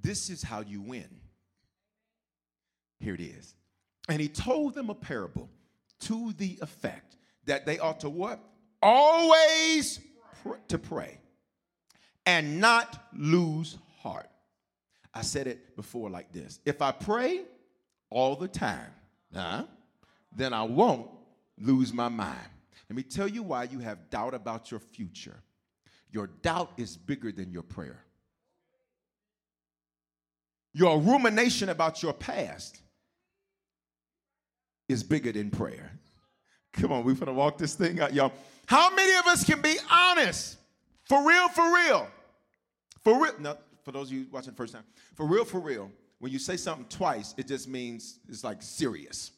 [0.00, 1.08] This is how you win.
[3.00, 3.54] Here it is.
[4.08, 5.48] And he told them a parable
[6.00, 7.16] to the effect
[7.46, 8.40] that they ought to what?
[8.82, 10.00] Always
[10.42, 11.18] pr- to pray
[12.26, 14.28] and not lose heart.
[15.14, 17.42] I said it before like this if I pray
[18.10, 18.90] all the time,
[19.34, 19.64] uh,
[20.34, 21.08] then I won't
[21.58, 22.48] lose my mind.
[22.88, 25.42] Let me tell you why you have doubt about your future.
[26.10, 28.04] Your doubt is bigger than your prayer.
[30.72, 32.80] Your rumination about your past
[34.88, 35.92] is bigger than prayer.
[36.72, 38.32] Come on, we're gonna walk this thing out, y'all.
[38.66, 40.56] How many of us can be honest?
[41.04, 42.08] For real, for real.
[43.02, 43.34] For real.
[43.38, 44.84] No, for those of you watching the first time.
[45.14, 45.90] For real, for real.
[46.18, 49.32] When you say something twice, it just means it's like serious.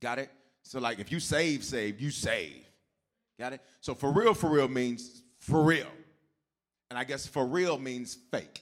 [0.00, 0.30] Got it?
[0.62, 2.64] So, like if you save, save, you save.
[3.40, 3.62] Got it?
[3.80, 5.86] So for real, for real means for real.
[6.90, 8.60] And I guess for real means fake.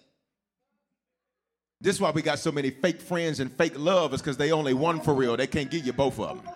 [1.81, 4.75] This is why we got so many fake friends and fake lovers because they only
[4.75, 5.37] one for real.
[5.37, 6.55] They can't give you both of them.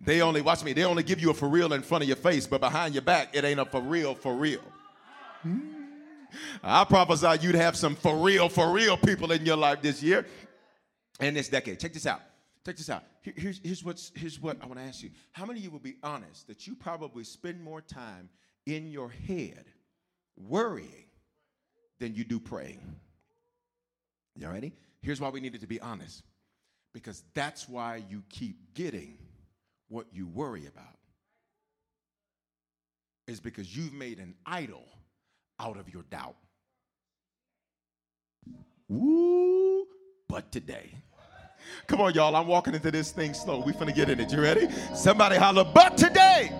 [0.00, 2.16] They only, watch me, they only give you a for real in front of your
[2.16, 4.62] face, but behind your back, it ain't a for real, for real.
[6.62, 10.26] I prophesy you'd have some for real, for real people in your life this year
[11.20, 11.80] and this decade.
[11.80, 12.20] Check this out.
[12.64, 13.02] Check this out.
[13.22, 15.10] Here, here's, here's, what's, here's what I want to ask you.
[15.32, 18.28] How many of you will be honest that you probably spend more time
[18.66, 19.64] in your head
[20.36, 21.06] worrying
[21.98, 22.80] than you do praying?
[24.36, 24.72] Y'all ready?
[25.02, 26.22] Here's why we needed to be honest.
[26.92, 29.18] Because that's why you keep getting
[29.88, 30.84] what you worry about.
[33.26, 34.84] Is because you've made an idol
[35.58, 36.36] out of your doubt.
[38.88, 39.86] Woo,
[40.28, 40.90] but today.
[41.86, 42.34] Come on, y'all.
[42.34, 43.60] I'm walking into this thing slow.
[43.60, 44.32] We finna get in it.
[44.32, 44.68] You ready?
[44.94, 46.52] Somebody holler, but today.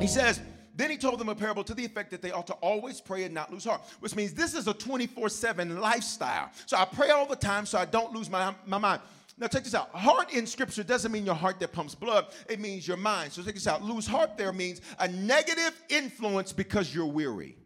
[0.00, 0.40] He says,
[0.74, 3.24] then he told them a parable to the effect that they ought to always pray
[3.24, 6.50] and not lose heart, which means this is a 24 7 lifestyle.
[6.66, 9.02] So I pray all the time so I don't lose my, my mind.
[9.36, 9.90] Now, check this out.
[9.90, 13.32] Heart in scripture doesn't mean your heart that pumps blood, it means your mind.
[13.32, 13.82] So, check this out.
[13.82, 17.56] Lose heart there means a negative influence because you're weary.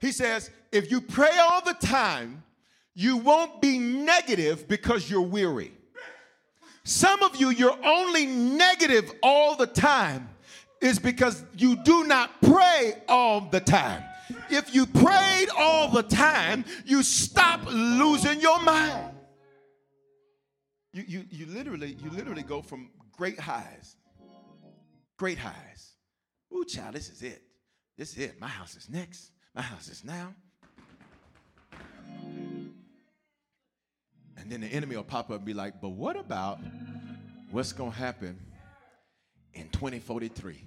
[0.00, 2.42] He says, if you pray all the time,
[2.94, 5.72] you won't be negative because you're weary.
[6.84, 10.28] Some of you, you're only negative all the time
[10.80, 14.02] is because you do not pray all the time.
[14.50, 19.14] If you prayed all the time, you stop losing your mind.
[20.92, 23.96] You, you, you literally you literally go from great highs,
[25.18, 25.94] great highs.
[26.54, 27.42] Ooh, child, this is it.
[27.96, 28.40] This is it.
[28.40, 29.30] My house is next.
[30.04, 30.34] Now.
[34.36, 36.60] And then the enemy will pop up and be like, but what about
[37.50, 38.38] what's going to happen
[39.54, 40.64] in 2043?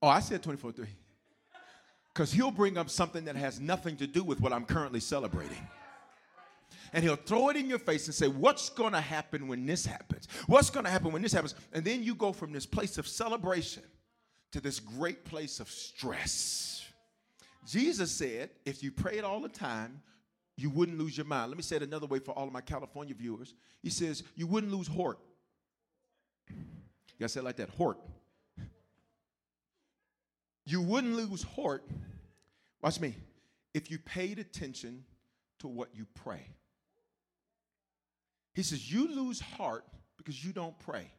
[0.00, 0.86] Oh, I said 2043.
[2.14, 5.68] Because he'll bring up something that has nothing to do with what I'm currently celebrating.
[6.92, 9.84] And he'll throw it in your face and say, What's going to happen when this
[9.84, 10.26] happens?
[10.46, 11.54] What's going to happen when this happens?
[11.72, 13.82] And then you go from this place of celebration
[14.52, 16.84] to this great place of stress.
[17.66, 20.00] Jesus said, If you prayed all the time,
[20.56, 21.50] you wouldn't lose your mind.
[21.50, 23.54] Let me say it another way for all of my California viewers.
[23.82, 25.18] He says, You wouldn't lose Hort.
[26.48, 26.54] You
[27.20, 27.98] gotta say it like that Hort.
[30.64, 31.88] You wouldn't lose Hort,
[32.82, 33.14] watch me,
[33.72, 35.04] if you paid attention
[35.60, 36.42] to what you pray.
[38.54, 39.84] He says, You lose heart
[40.16, 41.10] because you don't pray.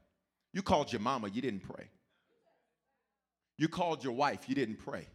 [0.51, 1.89] You called your mama, you didn't pray.
[3.59, 5.05] You called your wife, you didn't pray.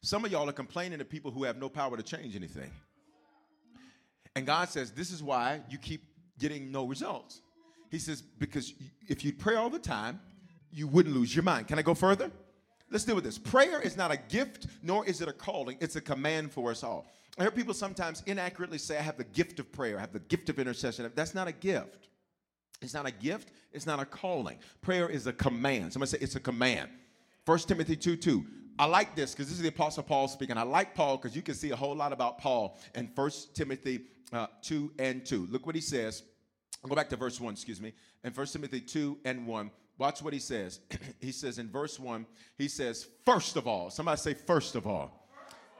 [0.00, 2.70] Some of y'all are complaining to people who have no power to change anything.
[4.36, 6.04] And God says, This is why you keep
[6.38, 7.40] getting no results.
[7.90, 8.72] He says, Because
[9.08, 10.20] if you pray all the time,
[10.70, 11.66] you wouldn't lose your mind.
[11.66, 12.30] Can I go further?
[12.92, 13.38] Let's deal with this.
[13.38, 16.84] Prayer is not a gift, nor is it a calling, it's a command for us
[16.84, 17.06] all.
[17.38, 20.20] I hear people sometimes inaccurately say, I have the gift of prayer, I have the
[20.20, 21.10] gift of intercession.
[21.16, 22.08] That's not a gift.
[22.80, 24.58] It's not a gift, it's not a calling.
[24.80, 25.92] Prayer is a command.
[25.92, 26.88] Somebody say it's a command.
[27.44, 28.46] 1 Timothy 2 2.
[28.78, 30.56] I like this because this is the Apostle Paul speaking.
[30.56, 34.02] I like Paul because you can see a whole lot about Paul in 1 Timothy
[34.32, 35.48] uh, 2 and 2.
[35.50, 36.22] Look what he says.
[36.82, 37.92] I'll go back to verse 1, excuse me.
[38.24, 40.80] In 1 Timothy 2 and 1, watch what he says.
[41.20, 42.26] he says in verse 1,
[42.56, 45.28] he says, first of all, somebody say, first of all.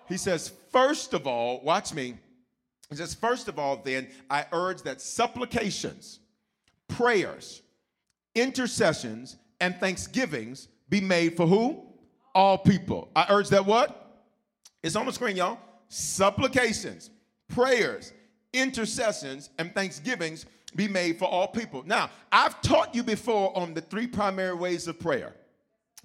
[0.09, 2.15] He says, first of all, watch me.
[2.91, 6.21] He says, first of all, then, I urge that supplications,
[6.89, 7.63] prayers,
[8.35, 11.83] intercessions, and thanksgivings be made for who?
[12.35, 13.11] All people.
[13.17, 14.27] I urge that what?
[14.83, 15.59] It's on the screen, y'all.
[15.89, 17.09] Supplications,
[17.49, 18.13] prayers,
[18.53, 20.45] intercessions, and thanksgivings
[20.77, 21.83] be made for all people.
[21.87, 25.35] Now, I've taught you before on the three primary ways of prayer.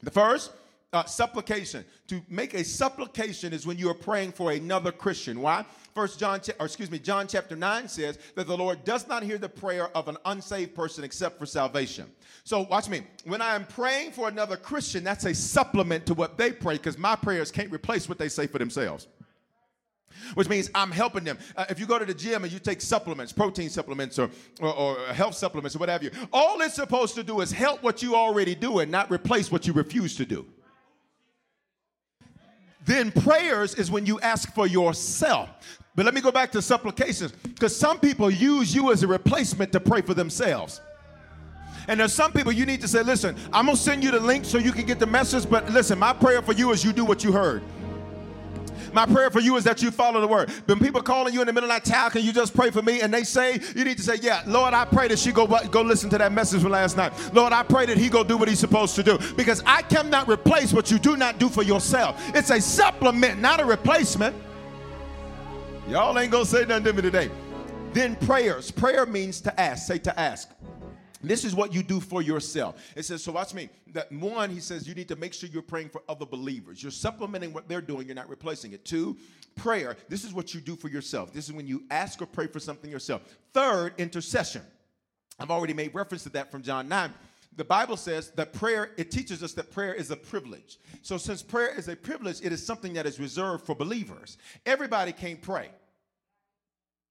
[0.04, 0.54] The first,
[0.94, 1.84] uh, supplication.
[2.08, 5.42] To make a supplication is when you are praying for another Christian.
[5.42, 5.66] Why?
[5.94, 9.38] First John, or excuse me, John chapter 9 says that the Lord does not hear
[9.38, 12.06] the prayer of an unsaved person except for salvation.
[12.44, 13.02] So watch me.
[13.26, 16.98] When I am praying for another Christian, that's a supplement to what they pray because
[16.98, 19.08] my prayers can't replace what they say for themselves
[20.34, 21.38] which means I'm helping them.
[21.56, 24.74] Uh, if you go to the gym and you take supplements, protein supplements or, or,
[24.74, 28.56] or, health supplements or whatever, all it's supposed to do is help what you already
[28.56, 30.46] do and not replace what you refuse to do.
[32.88, 35.50] Then prayers is when you ask for yourself.
[35.94, 39.74] But let me go back to supplications because some people use you as a replacement
[39.74, 40.80] to pray for themselves.
[41.90, 44.20] And there's some people you need to say, listen, I'm going to send you the
[44.20, 46.94] link so you can get the message, but listen, my prayer for you is you
[46.94, 47.62] do what you heard.
[48.98, 50.50] My prayer for you is that you follow the word.
[50.66, 52.82] When people calling you in the middle of the night, can you just pray for
[52.82, 53.02] me?
[53.02, 55.84] And they say, you need to say, yeah, Lord, I pray that she go go
[55.84, 57.14] listen to that message from last night.
[57.32, 59.20] Lord, I pray that he go do what he's supposed to do.
[59.36, 62.20] Because I cannot replace what you do not do for yourself.
[62.34, 64.36] It's a supplement, not a replacement.
[65.88, 67.30] Y'all ain't gonna say nothing to me today.
[67.94, 68.72] Then prayers.
[68.72, 69.86] Prayer means to ask.
[69.86, 70.50] Say to ask.
[71.22, 72.76] This is what you do for yourself.
[72.96, 73.70] It says, so watch me.
[73.94, 76.82] That one, he says, you need to make sure you're praying for other believers.
[76.82, 78.86] You're supplementing what they're doing, you're not replacing it.
[78.86, 79.18] Two,
[79.56, 79.98] prayer.
[80.10, 81.34] This is what you do for yourself.
[81.34, 83.24] This is when you ask or pray for something yourself.
[83.54, 84.62] Third, intercession.
[85.40, 87.14] I've already made reference to that from John 9.
[87.56, 90.78] The Bible says that prayer, it teaches us that prayer is a privilege.
[91.02, 94.38] So, since prayer is a privilege, it is something that is reserved for believers.
[94.66, 95.70] Everybody can't pray.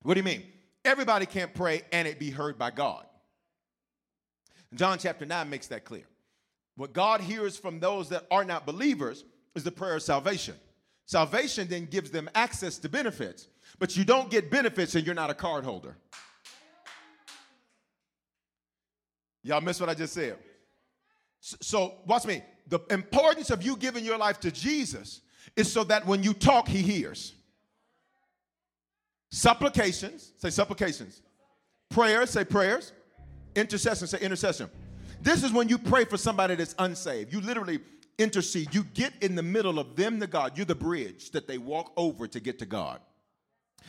[0.02, 0.44] What do you mean?
[0.84, 3.06] Everybody can't pray and it be heard by God.
[4.76, 6.04] John chapter 9 makes that clear.
[6.76, 10.54] What God hears from those that are not believers is the prayer of salvation.
[11.06, 15.30] Salvation then gives them access to benefits, but you don't get benefits and you're not
[15.30, 15.96] a card holder.
[19.42, 20.36] Y'all miss what I just said?
[21.40, 22.42] So, watch me.
[22.66, 25.20] The importance of you giving your life to Jesus
[25.54, 27.32] is so that when you talk, he hears.
[29.30, 31.22] Supplications, say supplications.
[31.90, 32.92] Prayers, say prayers.
[33.56, 34.70] Intercession, say intercession.
[35.20, 37.32] This is when you pray for somebody that's unsaved.
[37.32, 37.80] You literally
[38.18, 38.74] intercede.
[38.74, 40.56] You get in the middle of them to God.
[40.56, 43.00] You're the bridge that they walk over to get to God.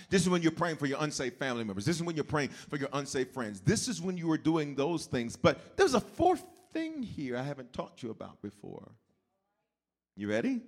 [0.09, 1.85] This is when you're praying for your unsaved family members.
[1.85, 3.59] This is when you're praying for your unsaved friends.
[3.59, 5.35] This is when you are doing those things.
[5.35, 8.91] But there's a fourth thing here I haven't talked to you about before.
[10.15, 10.61] You ready?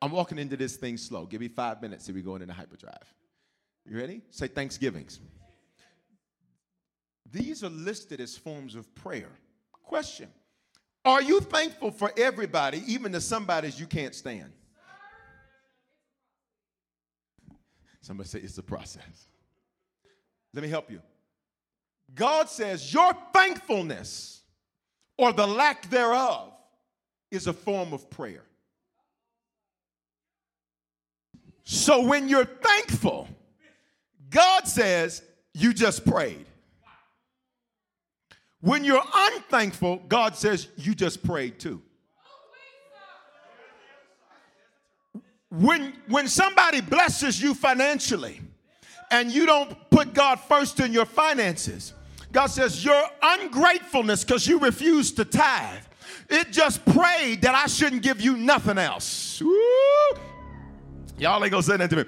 [0.00, 1.26] I'm walking into this thing slow.
[1.26, 3.14] Give me five minutes if we go into hyperdrive.
[3.86, 4.22] You ready?
[4.30, 5.20] Say Thanksgivings.
[7.32, 9.30] These are listed as forms of prayer.
[9.72, 10.28] Question
[11.04, 14.52] Are you thankful for everybody, even the somebodies you can't stand?
[18.00, 19.26] Somebody say it's a process.
[20.54, 21.00] Let me help you.
[22.14, 24.42] God says your thankfulness
[25.18, 26.52] or the lack thereof
[27.30, 28.44] is a form of prayer.
[31.64, 33.28] So when you're thankful,
[34.30, 36.46] God says you just prayed.
[38.60, 41.82] When you're unthankful, God says you just prayed too.
[45.50, 48.40] When, when somebody blesses you financially
[49.10, 51.94] and you don't put God first in your finances,
[52.32, 55.84] God says your ungratefulness because you refuse to tithe,
[56.28, 59.40] it just prayed that I shouldn't give you nothing else.
[59.40, 59.56] Woo!
[61.18, 62.04] Y'all ain't gonna say that to me.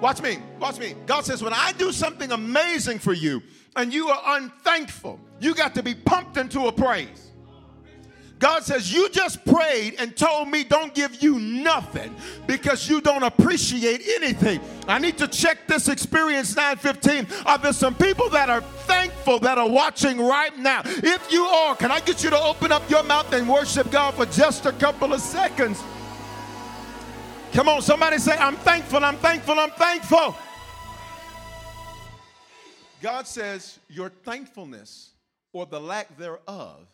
[0.00, 0.94] Watch me, watch me.
[1.06, 3.42] God says, when I do something amazing for you
[3.76, 7.30] and you are unthankful, you got to be pumped into a praise.
[8.40, 13.22] God says, You just prayed and told me don't give you nothing because you don't
[13.22, 14.60] appreciate anything.
[14.88, 17.26] I need to check this experience 915.
[17.44, 20.80] Are there some people that are thankful that are watching right now?
[20.86, 24.14] If you are, can I get you to open up your mouth and worship God
[24.14, 25.84] for just a couple of seconds?
[27.52, 30.36] Come on, somebody say, I'm thankful, I'm thankful, I'm thankful.
[33.02, 35.10] God says, Your thankfulness
[35.52, 36.86] or the lack thereof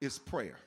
[0.00, 0.58] is prayer.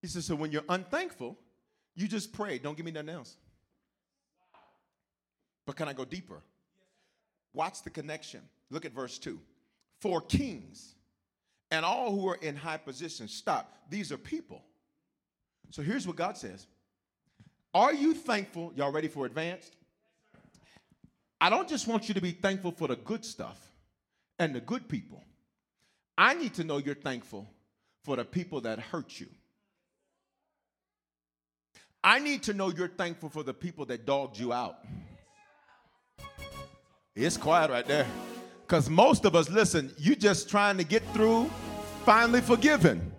[0.00, 1.36] He says, So when you're unthankful,
[1.96, 2.58] you just pray.
[2.58, 3.36] Don't give me nothing else.
[5.66, 6.40] But can I go deeper?
[7.52, 8.42] Watch the connection.
[8.70, 9.40] Look at verse 2.
[10.00, 10.94] For kings
[11.72, 13.72] and all who are in high positions, stop.
[13.90, 14.62] These are people.
[15.70, 16.66] So here's what God says
[17.74, 18.72] Are you thankful?
[18.74, 19.76] Y'all ready for advanced?
[21.40, 23.58] I don't just want you to be thankful for the good stuff
[24.38, 25.22] and the good people.
[26.16, 27.48] I need to know you're thankful
[28.02, 29.28] for the people that hurt you.
[32.02, 34.78] I need to know you're thankful for the people that dogged you out.
[37.14, 38.06] It's quiet right there.
[38.66, 41.50] Because most of us, listen, you just trying to get through,
[42.04, 43.12] finally forgiven.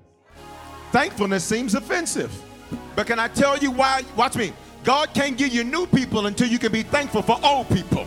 [0.92, 2.32] Thankfulness seems offensive.
[2.96, 4.04] But can I tell you why?
[4.16, 4.54] Watch me.
[4.84, 8.06] God can't give you new people until you can be thankful for old people.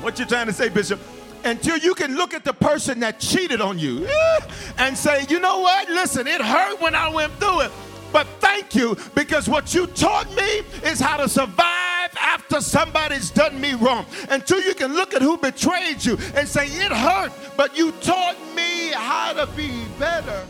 [0.00, 1.00] What you trying to say, Bishop?
[1.44, 4.40] Until you can look at the person that cheated on you eh,
[4.78, 5.88] and say, you know what?
[5.88, 7.72] Listen, it hurt when I went through it.
[8.12, 13.60] But thank you because what you taught me is how to survive after somebody's done
[13.60, 14.06] me wrong.
[14.30, 18.36] Until you can look at who betrayed you and say, It hurt, but you taught
[18.56, 20.46] me how to be better.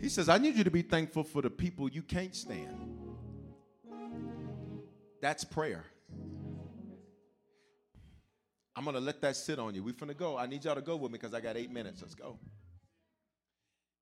[0.00, 2.96] He says, I need you to be thankful for the people you can't stand.
[5.20, 5.84] That's prayer.
[8.76, 9.82] I'm to let that sit on you.
[9.82, 10.36] We're to go.
[10.36, 12.02] I need y'all to go with me because I got eight minutes.
[12.02, 12.38] Let's go.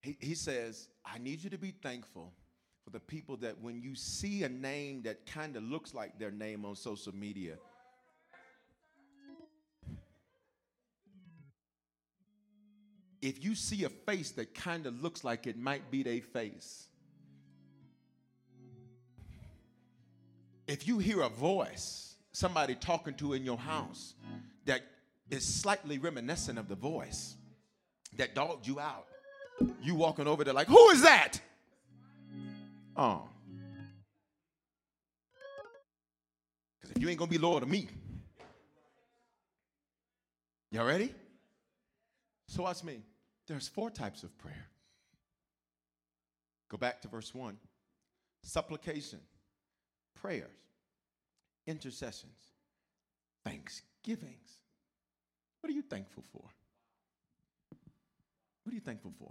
[0.03, 2.33] He, he says, I need you to be thankful
[2.83, 6.33] for the people that when you see a name that kind of looks like their
[6.33, 7.57] name on social media,
[13.25, 16.89] if you see a face that kind of looks like it might be their face,
[20.69, 24.13] if you hear a voice, somebody talking to in your house
[24.67, 24.83] that
[25.31, 27.37] is slightly reminiscent of the voice
[28.19, 29.07] that dogged you out,
[29.83, 31.41] you walking over there like, who is that?
[32.95, 33.01] Uh.
[33.01, 33.29] Oh.
[36.79, 37.89] Because if you ain't gonna be loyal to me,
[40.71, 41.15] y'all ready?
[42.49, 43.01] So watch me.
[43.47, 44.69] There's four types of prayer.
[46.71, 47.59] Go back to verse one.
[48.43, 49.21] Supplication,
[50.15, 50.51] prayers,
[51.67, 52.39] intercessions,
[53.45, 54.61] thanksgivings.
[55.61, 56.45] What are you thankful for?
[58.63, 59.31] What are you thankful for?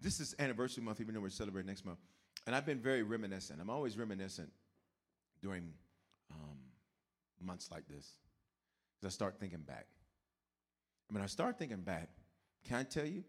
[0.00, 1.98] This is anniversary month, even though we're celebrating next month.
[2.46, 3.60] And I've been very reminiscent.
[3.60, 4.50] I'm always reminiscent
[5.40, 5.72] during
[6.30, 6.58] um,
[7.40, 8.06] months like this.
[9.00, 9.86] Because I start thinking back.
[11.08, 12.10] When I start thinking back,
[12.64, 13.24] can I tell you?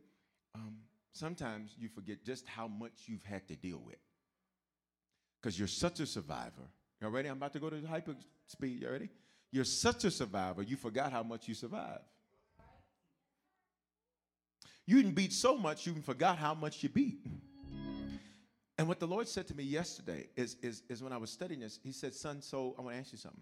[0.55, 0.77] Um,
[1.11, 3.99] sometimes you forget just how much you've had to deal with.
[5.39, 6.63] Because you're such a survivor.
[7.01, 7.27] You ready?
[7.27, 8.15] I'm about to go to hyper
[8.47, 8.81] speed.
[8.81, 9.09] You ready?
[9.51, 12.03] You're such a survivor, you forgot how much you survived.
[14.85, 17.25] You didn't beat so much, you forgot how much you beat.
[18.77, 21.61] And what the Lord said to me yesterday is, is, is when I was studying
[21.61, 23.41] this, He said, Son, so I want to ask you something.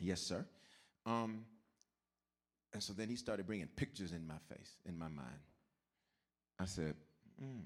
[0.00, 0.44] Yes, sir.
[1.06, 1.44] Um,
[2.72, 5.28] and so then He started bringing pictures in my face, in my mind.
[6.60, 6.94] I said,
[7.42, 7.62] mm.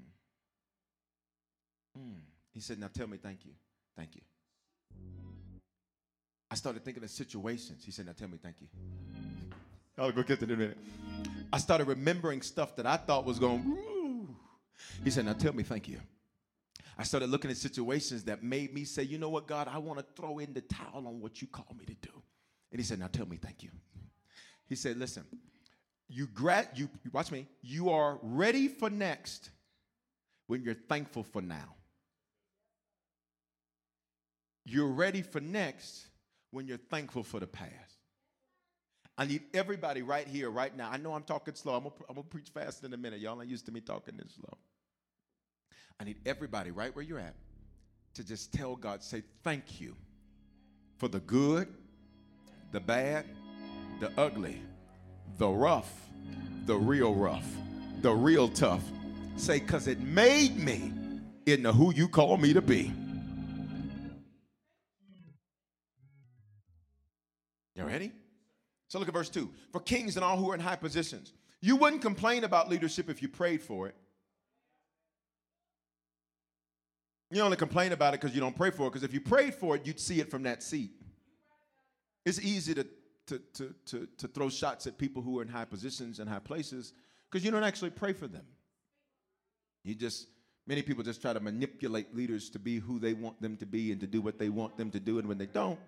[1.99, 2.15] Mm.
[2.53, 3.51] He said, Now tell me, thank you.
[3.97, 4.21] Thank you.
[6.49, 7.83] I started thinking of situations.
[7.83, 8.67] He said, Now tell me, thank you.
[9.97, 10.77] I'll go get it in a minute.
[11.51, 13.77] I started remembering stuff that I thought was going.
[15.03, 15.99] He said, Now tell me, thank you.
[16.97, 19.99] I started looking at situations that made me say, You know what, God, I want
[19.99, 22.11] to throw in the towel on what you call me to do.
[22.71, 23.71] And he said, Now tell me, thank you.
[24.67, 25.25] He said, Listen,
[26.07, 29.49] you grad you watch me, you are ready for next
[30.47, 31.75] when you're thankful for now.
[34.65, 36.07] You're ready for next
[36.51, 37.71] when you're thankful for the past.
[39.17, 40.89] I need everybody right here, right now.
[40.91, 41.75] I know I'm talking slow.
[41.75, 43.19] I'm gonna, I'm gonna preach fast in a minute.
[43.19, 44.57] Y'all ain't used to me talking this slow.
[45.99, 47.35] I need everybody right where you're at
[48.15, 49.95] to just tell God, say thank you
[50.97, 51.67] for the good,
[52.71, 53.25] the bad,
[53.99, 54.61] the ugly,
[55.37, 55.91] the rough,
[56.65, 57.47] the real rough,
[58.01, 58.83] the real tough.
[59.37, 60.91] Say, because it made me
[61.45, 62.93] into who you call me to be.
[67.75, 68.13] You ready?
[68.87, 69.49] So look at verse 2.
[69.71, 73.21] For kings and all who are in high positions, you wouldn't complain about leadership if
[73.21, 73.95] you prayed for it.
[77.31, 79.55] You only complain about it because you don't pray for it, because if you prayed
[79.55, 80.91] for it, you'd see it from that seat.
[82.23, 82.87] It's easy to,
[83.27, 86.39] to, to, to, to throw shots at people who are in high positions and high
[86.39, 86.93] places
[87.29, 88.45] because you don't actually pray for them.
[89.83, 90.27] You just,
[90.67, 93.91] many people just try to manipulate leaders to be who they want them to be
[93.91, 95.79] and to do what they want them to do, and when they don't,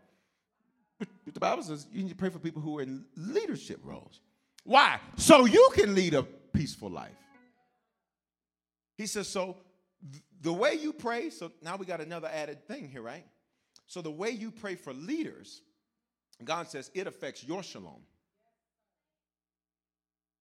[1.31, 4.21] the Bible says you need to pray for people who are in leadership roles.
[4.63, 4.99] Why?
[5.15, 7.11] So you can lead a peaceful life.
[8.97, 9.57] He says, so
[10.41, 13.25] the way you pray, so now we got another added thing here, right?
[13.85, 15.61] So the way you pray for leaders,
[16.43, 18.01] God says it affects your shalom.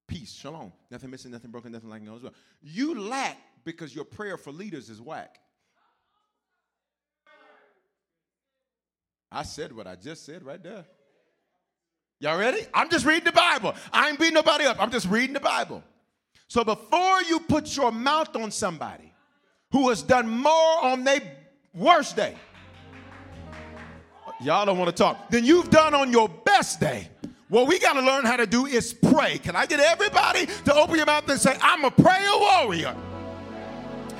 [0.07, 0.71] Peace, shalom.
[0.89, 2.33] Nothing missing, nothing broken, nothing no as well.
[2.61, 5.39] You lack because your prayer for leaders is whack.
[9.31, 10.85] I said what I just said right there.
[12.19, 12.65] Y'all ready?
[12.73, 13.75] I'm just reading the Bible.
[13.91, 14.81] I ain't beating nobody up.
[14.81, 15.83] I'm just reading the Bible.
[16.47, 19.13] So before you put your mouth on somebody
[19.71, 21.21] who has done more on their
[21.73, 22.35] worst day,
[24.41, 27.09] y'all don't want to talk, Then you've done on your best day.
[27.49, 29.37] What we got to learn how to do is pray.
[29.37, 32.95] Can I get everybody to open your mouth and say, I'm a prayer warrior?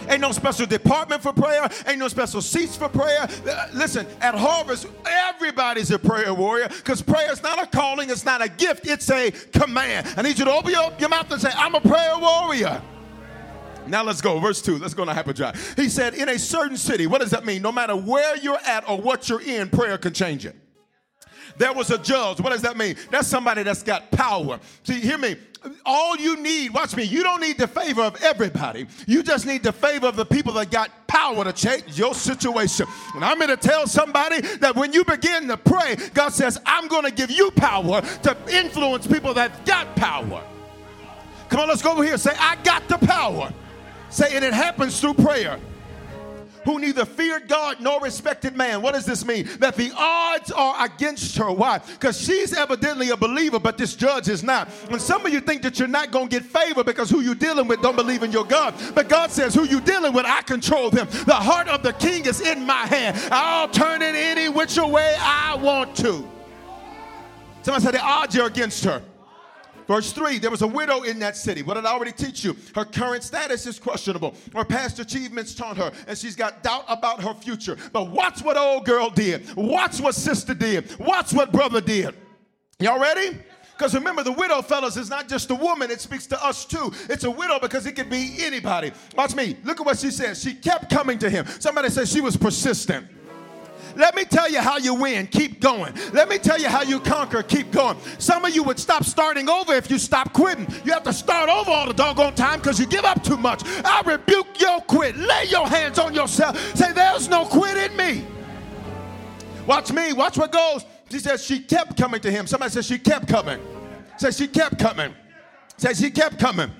[0.09, 1.70] Ain't no special department for prayer.
[1.86, 3.24] Ain't no special seats for prayer.
[3.24, 8.24] Uh, listen, at Harvest, everybody's a prayer warrior because prayer is not a calling, it's
[8.24, 10.07] not a gift, it's a command.
[10.15, 12.82] I need you to open your, your mouth and say, I'm a prayer warrior.
[13.89, 14.39] Now let's go.
[14.39, 14.77] Verse 2.
[14.77, 15.75] Let's go to hyperdrive.
[15.75, 17.61] He said, In a certain city, what does that mean?
[17.61, 20.55] No matter where you're at or what you're in, prayer can change it.
[21.57, 22.39] There was a judge.
[22.39, 22.95] What does that mean?
[23.09, 24.59] That's somebody that's got power.
[24.83, 25.35] See, hear me.
[25.85, 28.85] All you need, watch me, you don't need the favor of everybody.
[29.07, 32.85] You just need the favor of the people that got power to change your situation.
[33.15, 36.88] And I'm going to tell somebody that when you begin to pray, God says, I'm
[36.88, 40.43] going to give you power to influence people that got power.
[41.49, 42.17] Come on, let's go over here.
[42.17, 43.51] Say, I got the power.
[44.10, 45.60] Say, and it happens through prayer
[46.68, 48.82] who neither feared God nor respected man.
[48.82, 49.47] What does this mean?
[49.60, 51.49] That the odds are against her.
[51.49, 51.78] Why?
[51.78, 54.70] Because she's evidently a believer, but this judge is not.
[54.89, 57.36] And some of you think that you're not going to get favor because who you're
[57.36, 58.74] dealing with don't believe in your God.
[58.93, 61.08] But God says, who you dealing with, I control them.
[61.26, 63.18] The heart of the king is in my hand.
[63.32, 66.28] I'll turn it any which way I want to.
[67.62, 69.01] Somebody said the odds are against her.
[69.88, 71.63] Verse 3 there was a widow in that city.
[71.63, 72.55] What did I already teach you?
[72.75, 74.35] Her current status is questionable.
[74.53, 77.77] Her past achievements taunt her, and she's got doubt about her future.
[77.93, 79.55] But watch what old girl did.
[79.55, 80.97] Watch what sister did.
[80.99, 82.13] Watch what brother did.
[82.79, 83.38] Y'all ready?
[83.77, 86.91] Because remember, the widow, fellas, is not just a woman, it speaks to us too.
[87.09, 88.91] It's a widow because it could be anybody.
[89.15, 89.55] Watch me.
[89.63, 90.41] Look at what she says.
[90.41, 91.45] She kept coming to him.
[91.59, 93.07] Somebody says she was persistent.
[93.98, 95.28] Let me tell you how you win.
[95.28, 95.93] Keep going.
[96.14, 97.41] Let me tell you how you conquer.
[97.41, 97.98] Keep going.
[98.20, 100.68] Some of you would stop starting over if you stop quitting.
[100.86, 103.64] You have to start over all the doggone time because you give up too much.
[103.84, 105.18] I rebuke your quit.
[105.18, 106.58] Lay your hands on yourself.
[106.76, 108.24] Say, There's no quit in me.
[109.66, 110.14] Watch me.
[110.14, 110.86] Watch what goes.
[111.10, 112.45] She says she kept coming to him.
[112.48, 113.60] Somebody says she kept coming.
[114.18, 115.14] Says she kept coming.
[115.78, 116.72] Says she kept coming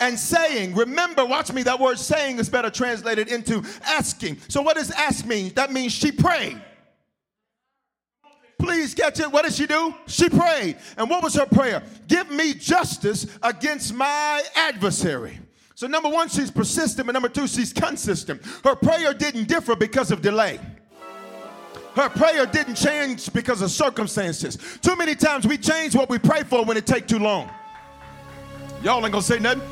[0.00, 0.74] and saying.
[0.74, 4.38] Remember, watch me, that word saying is better translated into asking.
[4.48, 5.52] So, what does ask mean?
[5.54, 6.60] That means she prayed.
[8.58, 9.30] Please catch it.
[9.30, 9.94] What did she do?
[10.06, 10.78] She prayed.
[10.96, 11.82] And what was her prayer?
[12.08, 15.38] Give me justice against my adversary.
[15.74, 18.44] So, number one, she's persistent, but number two, she's consistent.
[18.64, 20.58] Her prayer didn't differ because of delay.
[21.94, 24.58] Her prayer didn't change because of circumstances.
[24.82, 27.50] Too many times we change what we pray for when it take too long.
[28.82, 29.62] Y'all ain't gonna say nothing.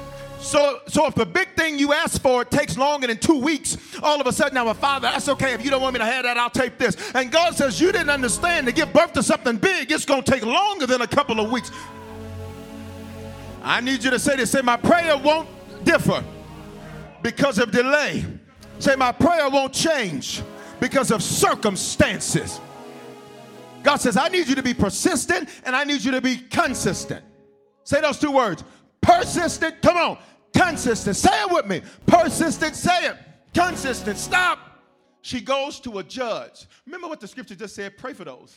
[0.41, 3.77] So, so if the big thing you ask for it takes longer than two weeks,
[4.03, 5.55] all of a sudden, now, a Father, that's okay.
[5.55, 6.97] If you don't want me to have that, I'll take this.
[7.15, 10.31] And God says, You didn't understand to give birth to something big, it's going to
[10.31, 11.71] take longer than a couple of weeks.
[13.63, 15.49] I need you to say this say, My prayer won't
[15.85, 16.23] differ
[17.23, 18.25] because of delay.
[18.79, 20.43] Say, My prayer won't change
[20.81, 22.61] because of circumstances.
[23.83, 27.25] God says, I need you to be persistent and I need you to be consistent.
[27.85, 28.65] Say those two words
[29.01, 29.83] persistent.
[29.83, 30.19] Come on,
[30.55, 31.17] consistent.
[31.17, 31.83] Say it with me.
[32.07, 32.75] Persistent.
[32.77, 33.17] Say it.
[33.55, 34.19] Consistent.
[34.19, 34.59] Stop.
[35.23, 36.67] She goes to a judge.
[36.85, 38.57] Remember what the scripture just said pray for those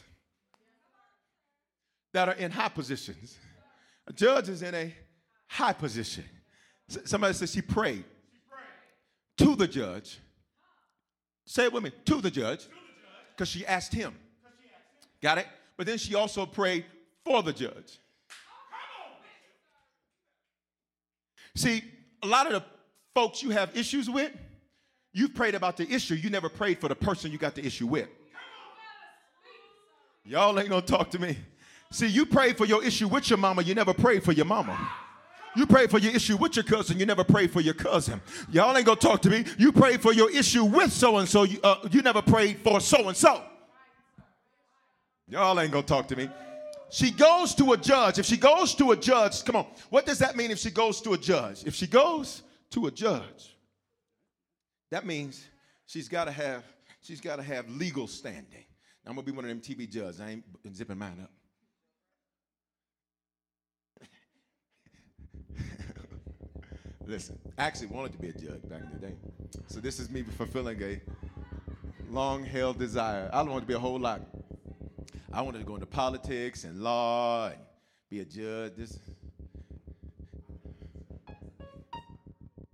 [2.13, 3.37] that are in high positions.
[4.07, 4.93] A judge is in a
[5.47, 6.25] high position.
[6.87, 8.05] Somebody says she prayed
[9.37, 10.19] to the judge.
[11.45, 12.67] Say it with me to the judge
[13.35, 14.13] because she asked him.
[15.21, 15.47] Got it?
[15.77, 16.85] But then she also prayed
[17.23, 17.99] for the judge.
[21.59, 21.83] See,
[22.23, 22.63] a lot of the
[23.13, 24.31] folks you have issues with,
[25.11, 27.85] you've prayed about the issue, you never prayed for the person you got the issue
[27.85, 28.07] with.
[30.23, 31.37] Y'all ain't gonna talk to me.
[31.91, 34.89] See, you prayed for your issue with your mama, you never prayed for your mama.
[35.53, 38.21] You prayed for your issue with your cousin, you never prayed for your cousin.
[38.49, 39.43] Y'all ain't gonna talk to me.
[39.57, 43.17] You prayed for your issue with so and so, you never prayed for so and
[43.17, 43.43] so.
[45.27, 46.29] Y'all ain't gonna talk to me.
[46.91, 48.17] She goes to a judge.
[48.17, 51.01] If she goes to a judge, come on, what does that mean if she goes
[51.01, 51.63] to a judge?
[51.65, 53.55] If she goes to a judge,
[54.89, 55.45] that means
[55.85, 56.63] she's got to have
[57.01, 58.65] she's got to have legal standing.
[59.05, 60.19] Now, I'm gonna be one of them TV judges.
[60.19, 60.43] I ain't
[60.75, 61.31] zipping mine up.
[67.07, 69.15] Listen, I actually wanted to be a judge back in the day.
[69.67, 70.99] So this is me fulfilling a
[72.09, 73.29] long-held desire.
[73.31, 74.21] I don't want to be a whole lot.
[75.31, 77.59] I wanted to go into politics and law and
[78.09, 78.73] be a judge.
[78.75, 78.97] This.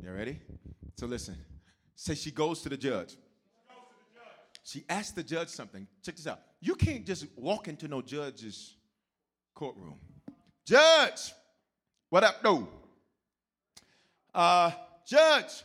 [0.02, 0.40] You ready?
[0.96, 1.36] So listen.
[1.96, 3.18] Say she goes to the judge.
[4.64, 5.86] She asks the judge something.
[6.02, 6.40] Check this out.
[6.62, 8.78] You can't just walk into no judge's
[9.54, 10.00] courtroom.
[10.66, 11.34] Judge,
[12.10, 12.70] what up, no?
[14.34, 14.72] Uh,
[15.06, 15.64] judge,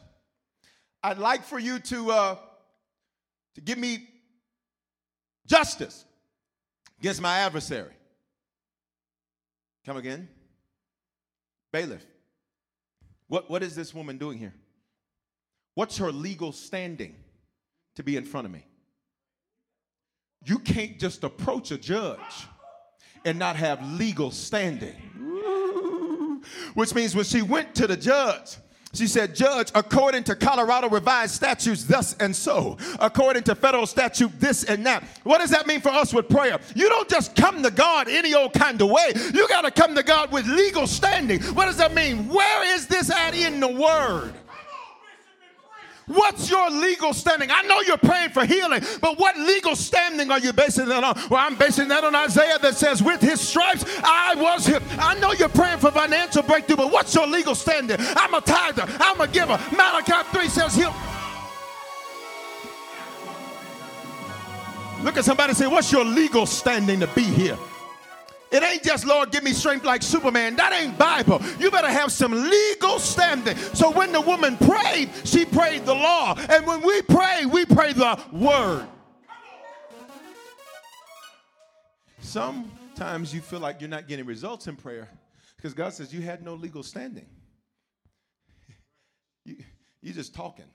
[1.03, 2.37] I'd like for you to uh,
[3.55, 4.09] to give me
[5.47, 6.05] justice
[7.01, 7.93] against my adversary.
[9.85, 10.29] Come again.
[11.73, 12.05] Bailiff.
[13.29, 14.55] What, what is this woman doing here?
[15.75, 17.15] What's her legal standing
[17.95, 18.67] to be in front of me?
[20.45, 22.47] You can't just approach a judge
[23.25, 24.95] and not have legal standing.
[26.75, 28.57] Which means when she went to the judge,
[28.93, 32.77] she said, Judge, according to Colorado revised statutes, thus and so.
[32.99, 35.05] According to federal statute, this and that.
[35.23, 36.59] What does that mean for us with prayer?
[36.75, 39.13] You don't just come to God any old kind of way.
[39.33, 41.41] You got to come to God with legal standing.
[41.55, 42.29] What does that mean?
[42.29, 44.35] Where is this at in the Word?
[46.11, 47.51] What's your legal standing?
[47.53, 51.17] I know you're praying for healing, but what legal standing are you basing that on?
[51.31, 54.83] Well, I'm basing that on Isaiah that says, With his stripes I was healed.
[54.99, 57.97] I know you're praying for financial breakthrough, but what's your legal standing?
[58.01, 59.57] I'm a tither, I'm a giver.
[59.71, 60.93] Malachi 3 says, Heal.
[65.05, 67.57] Look at somebody say, What's your legal standing to be here?
[68.51, 70.57] It ain't just, Lord, give me strength like Superman.
[70.57, 71.41] That ain't Bible.
[71.61, 73.57] You better have some legal standing.
[73.75, 76.35] So when the woman prayed, she prayed the law.
[76.49, 78.87] And when we pray, we pray the word.
[82.21, 85.09] Sometimes you feel like you're not getting results in prayer
[85.57, 87.27] because God says you had no legal standing.
[89.47, 89.57] You,
[90.03, 90.67] you're just talking.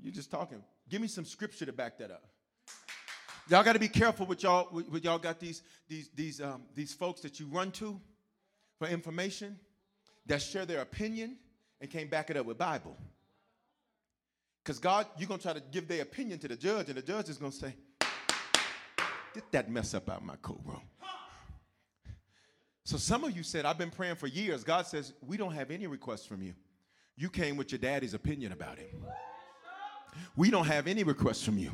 [0.00, 0.64] You're just talking.
[0.88, 2.31] Give me some scripture to back that up.
[3.48, 4.68] Y'all got to be careful with y'all.
[4.70, 8.00] With y'all got these these these um, these folks that you run to
[8.78, 9.58] for information
[10.26, 11.36] that share their opinion
[11.80, 12.96] and can't back it up with Bible.
[14.62, 17.28] Because God, you're gonna try to give their opinion to the judge, and the judge
[17.28, 17.74] is gonna say,
[19.34, 20.82] "Get that mess up out my courtroom."
[22.84, 25.72] So some of you said, "I've been praying for years." God says, "We don't have
[25.72, 26.54] any requests from you.
[27.16, 29.04] You came with your daddy's opinion about him."
[30.36, 31.70] We don't have any requests from you.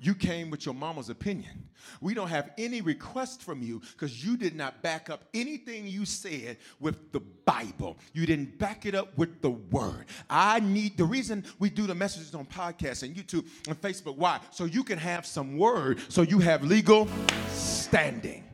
[0.00, 1.68] You came with your mama's opinion.
[2.00, 6.04] We don't have any request from you because you did not back up anything you
[6.04, 7.98] said with the Bible.
[8.12, 10.06] You didn't back it up with the word.
[10.28, 14.16] I need the reason we do the messages on podcasts and YouTube and Facebook.
[14.16, 14.40] Why?
[14.50, 17.08] So you can have some word, so you have legal
[17.48, 18.44] standing.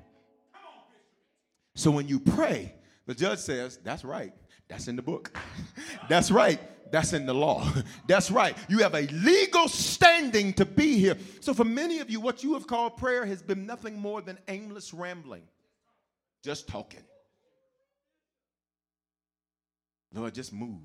[1.75, 2.75] So when you pray,
[3.07, 4.33] the judge says, That's right.
[4.69, 5.35] That's in the book.
[6.09, 6.61] That's right.
[6.91, 7.67] That's in the law.
[8.07, 8.57] That's right.
[8.69, 11.17] You have a legal standing to be here.
[11.41, 14.39] So, for many of you, what you have called prayer has been nothing more than
[14.49, 15.43] aimless rambling,
[16.43, 17.05] just talking.
[20.13, 20.81] Lord, just move.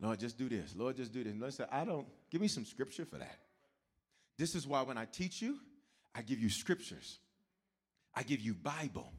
[0.00, 0.74] Lord, just do this.
[0.76, 1.34] Lord, just do this.
[1.36, 3.38] Lord said, I don't, give me some scripture for that.
[4.38, 5.58] This is why when I teach you,
[6.14, 7.18] I give you scriptures,
[8.14, 9.12] I give you Bible.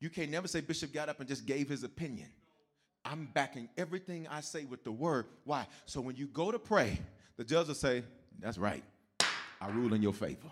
[0.00, 2.28] You can't never say Bishop got up and just gave his opinion.
[3.10, 5.26] I'm backing everything I say with the word.
[5.44, 5.66] Why?
[5.86, 7.00] So when you go to pray,
[7.36, 8.02] the judge will say,
[8.38, 8.84] That's right.
[9.60, 10.50] I rule in your favor.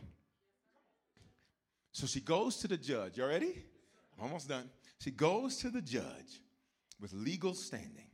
[1.93, 3.19] So she goes to the judge.
[3.19, 3.63] You ready?
[4.19, 4.71] I'm almost done.
[5.01, 6.41] She goes to the judge
[7.01, 8.09] with legal standing.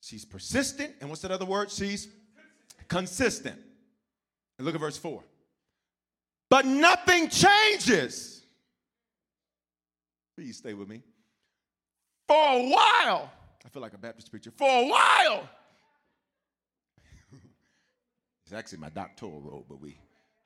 [0.00, 0.94] She's persistent.
[1.00, 1.70] And what's that other word?
[1.70, 2.08] She's
[2.88, 3.58] consistent.
[4.58, 5.22] And look at verse 4.
[6.48, 8.42] But nothing changes.
[10.34, 11.02] Please stay with me
[12.30, 13.28] for a while.
[13.66, 14.52] I feel like a Baptist preacher.
[14.56, 15.48] For a while.
[18.44, 19.98] it's actually my doctoral robe, but we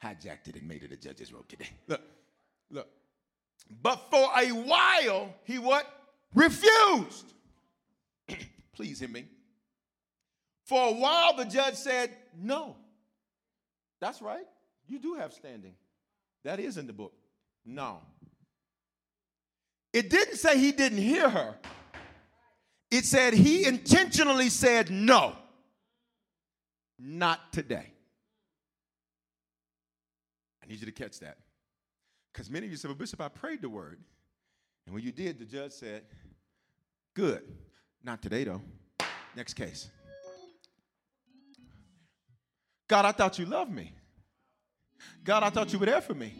[0.03, 1.68] hijacked it and made it a judge's robe today.
[1.89, 2.01] Look,
[2.70, 2.89] look.
[3.82, 5.87] But for a while, he what?
[6.35, 7.35] Refused.
[8.72, 9.26] Please hear me.
[10.64, 12.11] For a while, the judge said,
[12.41, 12.76] No.
[14.01, 14.47] That's right.
[14.89, 15.74] You do have standing.
[16.45, 17.12] That is in the book.
[17.64, 18.01] No.
[19.95, 21.55] It didn't say he didn't hear her.
[22.91, 25.37] It said he intentionally said no.
[26.99, 27.93] Not today.
[30.63, 31.39] I need you to catch that.
[32.33, 34.01] Because many of you said, Well, Bishop, I prayed the word.
[34.87, 36.03] And when you did, the judge said,
[37.15, 37.45] Good.
[38.03, 38.63] Not today, though.
[39.37, 39.89] Next case.
[42.89, 43.93] God, I thought you loved me.
[45.23, 46.35] God, I thought you were there for me.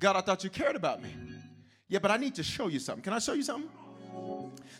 [0.00, 1.10] God, I thought you cared about me.
[1.94, 3.04] Yeah, but I need to show you something.
[3.04, 3.70] Can I show you something?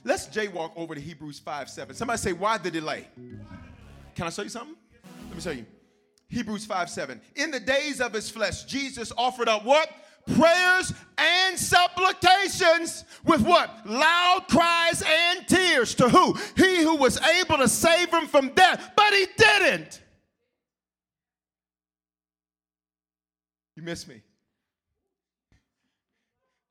[0.03, 1.95] Let's jaywalk over to Hebrews 5 7.
[1.95, 3.07] Somebody say, Why the delay?
[4.17, 4.75] Can I show you something?
[5.29, 5.65] Let me show you.
[6.27, 7.21] Hebrews 5 7.
[7.37, 9.89] In the days of his flesh, Jesus offered up what?
[10.35, 13.71] Prayers and supplications with what?
[13.87, 16.37] Loud cries and tears to who?
[16.57, 20.03] He who was able to save him from death, but he didn't.
[23.77, 24.21] You miss me.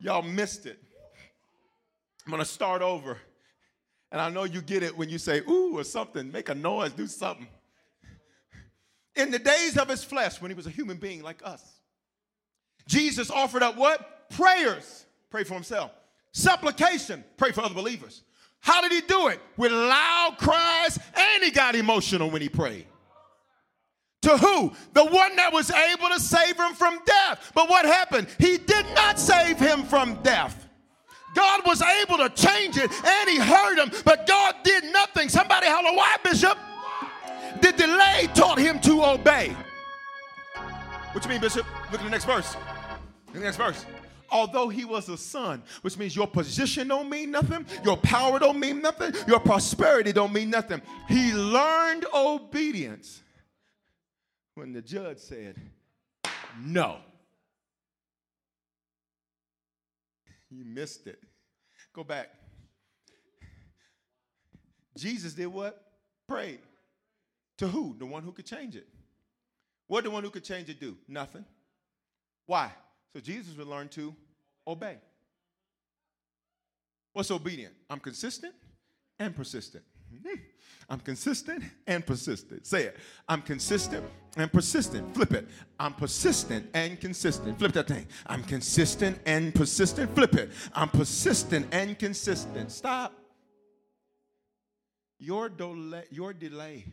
[0.04, 0.78] Y'all missed it.
[2.26, 3.18] I'm gonna start over.
[4.12, 6.92] And I know you get it when you say, ooh, or something, make a noise,
[6.92, 7.48] do something.
[9.16, 11.80] In the days of his flesh, when he was a human being like us,
[12.86, 14.30] Jesus offered up what?
[14.30, 15.92] Prayers, pray for himself.
[16.34, 18.24] Supplication, pray for other believers.
[18.60, 19.40] How did he do it?
[19.56, 22.88] With loud cries, and he got emotional when he prayed.
[24.24, 24.72] To who?
[24.94, 27.52] The one that was able to save him from death.
[27.54, 28.28] But what happened?
[28.40, 30.68] He did not save him from death.
[31.36, 35.28] God was able to change it and he heard him, but God did nothing.
[35.28, 36.58] Somebody holler, why, Bishop?
[37.62, 39.56] The delay taught him to obey.
[41.12, 41.66] What you mean, Bishop?
[41.92, 42.56] Look at the next verse.
[42.56, 42.66] Look
[43.28, 43.86] at the next verse.
[44.32, 48.60] Although he was a son, which means your position don't mean nothing, your power don't
[48.60, 50.82] mean nothing, your prosperity don't mean nothing.
[51.10, 53.23] He learned obedience
[54.56, 55.56] when the judge said,
[56.60, 56.98] No.
[60.50, 61.20] You missed it.
[61.96, 62.30] Go back.
[64.96, 65.84] Jesus did what?
[66.28, 66.60] Prayed.
[67.58, 67.96] To who?
[67.98, 68.88] The one who could change it.
[69.88, 70.96] What did the one who could change it do?
[71.08, 71.44] Nothing.
[72.46, 72.72] Why?
[73.14, 74.14] So Jesus would learn to
[74.68, 74.98] obey.
[77.14, 77.74] What's obedient?
[77.90, 78.54] I'm consistent
[79.18, 79.84] and persistent.
[80.24, 80.36] Hmm.
[80.88, 82.68] I'm consistent and persistent.
[82.68, 82.98] Say it.
[83.28, 84.06] I'm consistent
[84.38, 85.14] and persistent.
[85.14, 85.48] Flip it.
[85.80, 87.58] I'm persistent and consistent.
[87.60, 88.08] Flip that thing.
[88.26, 90.14] I'm consistent and persistent.
[90.16, 90.52] Flip it.
[90.74, 92.72] I'm persistent and consistent.
[92.72, 93.14] Stop.
[95.20, 96.86] Your delay, your delay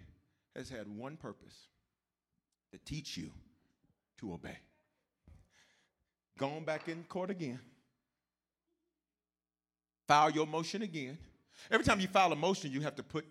[0.54, 1.68] has had one purpose
[2.72, 3.30] to teach you
[4.18, 4.58] to obey.
[6.38, 7.58] Going back in court again.
[10.06, 11.18] File your motion again.
[11.70, 13.24] Every time you file a motion, you have to put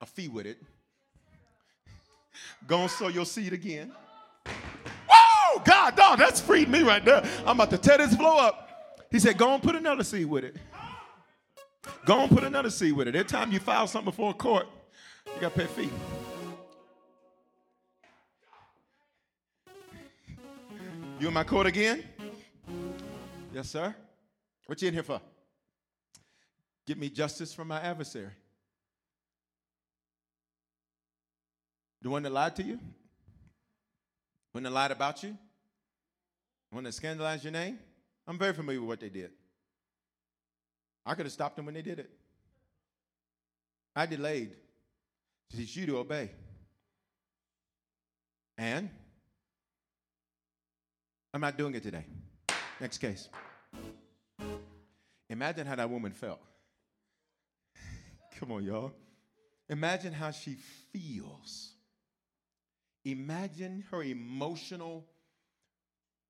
[0.00, 0.58] a fee with it.
[2.66, 3.92] Gonna sow your seed again.
[5.08, 7.24] Whoa, God, dog, that's freed me right there.
[7.46, 8.68] I'm about to tear this flow up.
[9.10, 10.56] He said, Go and put another seed with it.
[12.06, 13.14] Go and put another seed with it.
[13.14, 14.66] Every time you file something before a court,
[15.26, 15.90] you got to pay a fee.
[21.20, 22.02] You in my court again?
[23.52, 23.94] Yes, sir.
[24.66, 25.20] What you in here for?
[26.86, 28.30] Give me justice from my adversary.
[32.02, 32.76] The one that lied to you?
[32.76, 35.30] The One that lied about you?
[35.30, 37.78] The One that scandalized your name?
[38.26, 39.30] I'm very familiar with what they did.
[41.06, 42.10] I could have stopped them when they did it.
[43.94, 44.52] I delayed
[45.50, 46.30] to teach you to obey.
[48.58, 48.90] And
[51.34, 52.04] I'm not doing it today.
[52.80, 53.28] Next case.
[55.30, 56.40] Imagine how that woman felt.
[58.38, 58.92] Come on, y'all.
[59.68, 60.56] Imagine how she
[60.92, 61.72] feels.
[63.04, 65.06] Imagine her emotional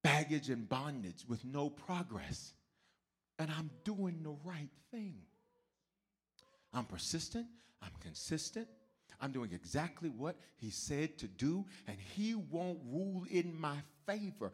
[0.02, 2.52] baggage and bondage with no progress.
[3.38, 5.16] And I'm doing the right thing.
[6.72, 7.46] I'm persistent,
[7.82, 8.66] I'm consistent,
[9.20, 14.52] I'm doing exactly what he said to do, and he won't rule in my favor.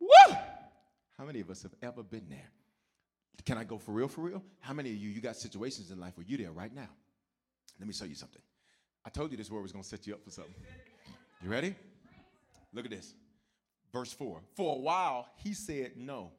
[0.00, 0.34] Woo!
[1.16, 2.50] How many of us have ever been there?
[3.44, 4.42] Can I go for real, for real?
[4.60, 6.88] How many of you, you got situations in life where you're there right now?
[7.78, 8.42] Let me show you something.
[9.04, 10.54] I told you this word was going to set you up for something.
[11.42, 11.74] You ready?
[12.72, 13.14] Look at this.
[13.92, 14.40] Verse 4.
[14.54, 16.32] For a while, he said no.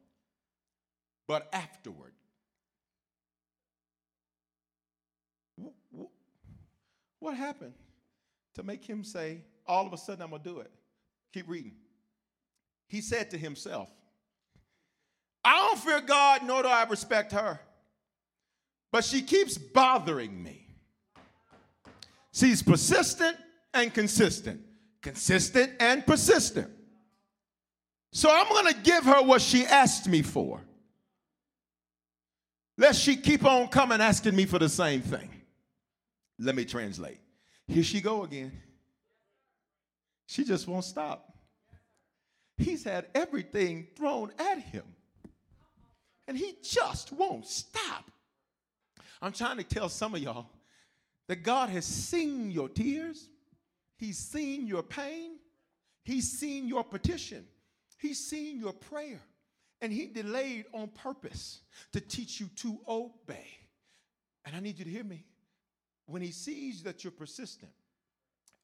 [1.27, 2.11] But afterward,
[7.19, 7.73] what happened
[8.55, 10.71] to make him say, all of a sudden, I'm going to do it?
[11.33, 11.75] Keep reading.
[12.87, 13.89] He said to himself,
[15.43, 17.59] I don't fear God, nor do I respect her.
[18.91, 20.67] But she keeps bothering me.
[22.33, 23.37] She's persistent
[23.73, 24.61] and consistent,
[25.01, 26.69] consistent and persistent.
[28.11, 30.61] So I'm going to give her what she asked me for.
[32.77, 35.29] Lest she keep on coming asking me for the same thing.
[36.39, 37.19] Let me translate.
[37.67, 38.51] Here she go again.
[40.27, 41.33] She just won't stop.
[42.57, 44.83] He's had everything thrown at him.
[46.27, 48.09] And he just won't stop.
[49.21, 50.47] I'm trying to tell some of y'all
[51.27, 53.29] that God has seen your tears,
[54.01, 55.33] He's seen your pain,
[56.03, 57.45] He's seen your petition,
[57.99, 59.21] He's seen your prayer,
[59.79, 61.61] and He delayed on purpose
[61.93, 63.45] to teach you to obey.
[64.43, 65.23] And I need you to hear me.
[66.07, 67.71] When He sees that you're persistent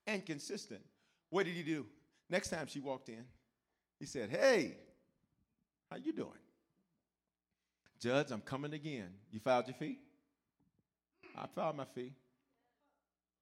[0.08, 0.82] and consistent,
[1.30, 1.86] what did He do?
[2.32, 3.24] Next time she walked in,
[4.00, 4.76] He said, Hey,
[5.92, 6.32] how you doing?
[8.00, 9.10] Judge, I'm coming again.
[9.30, 10.00] You filed your fee?
[11.38, 12.14] I filed my fee.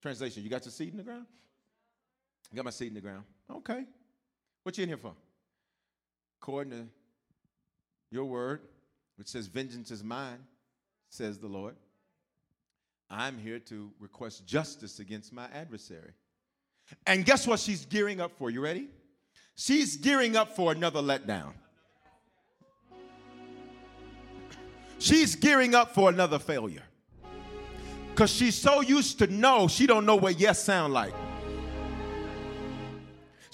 [0.02, 1.26] Translation, you got your seed in the ground?
[2.52, 3.24] I got my seat in the ground.
[3.50, 3.86] Okay.
[4.64, 5.14] What you in here for?
[6.41, 6.88] According to
[8.12, 8.62] your word,
[9.18, 10.39] which says, Vengeance is mine,
[11.10, 11.76] says the Lord.
[13.10, 16.12] I'm here to request justice against my adversary.
[17.06, 18.50] And guess what she's gearing up for?
[18.50, 18.88] You ready?
[19.56, 21.54] She's gearing up for another letdown.
[25.00, 26.84] She's gearing up for another failure.
[28.10, 31.14] Because she's so used to no, she don't know what yes sound like.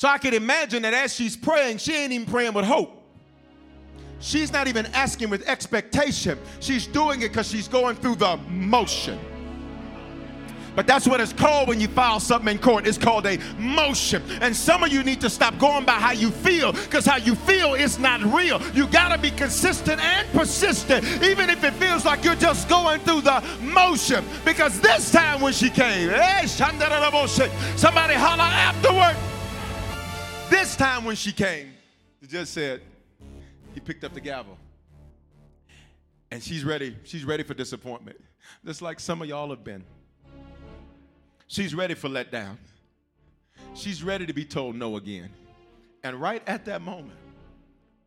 [0.01, 3.03] So I can imagine that as she's praying, she ain't even praying with hope.
[4.19, 6.39] She's not even asking with expectation.
[6.59, 9.19] She's doing it because she's going through the motion.
[10.75, 12.87] But that's what it's called when you file something in court.
[12.87, 14.23] It's called a motion.
[14.41, 17.35] And some of you need to stop going by how you feel because how you
[17.35, 18.59] feel is not real.
[18.73, 23.01] You got to be consistent and persistent, even if it feels like you're just going
[23.01, 24.25] through the motion.
[24.45, 29.15] Because this time when she came, hey, somebody holler afterward.
[30.51, 31.71] This time when she came,
[32.19, 32.81] the judge said,
[33.73, 34.57] he picked up the gavel.
[36.29, 36.97] And she's ready.
[37.05, 38.19] She's ready for disappointment.
[38.65, 39.85] Just like some of y'all have been.
[41.47, 42.57] She's ready for letdown.
[43.75, 45.29] She's ready to be told no again.
[46.03, 47.17] And right at that moment,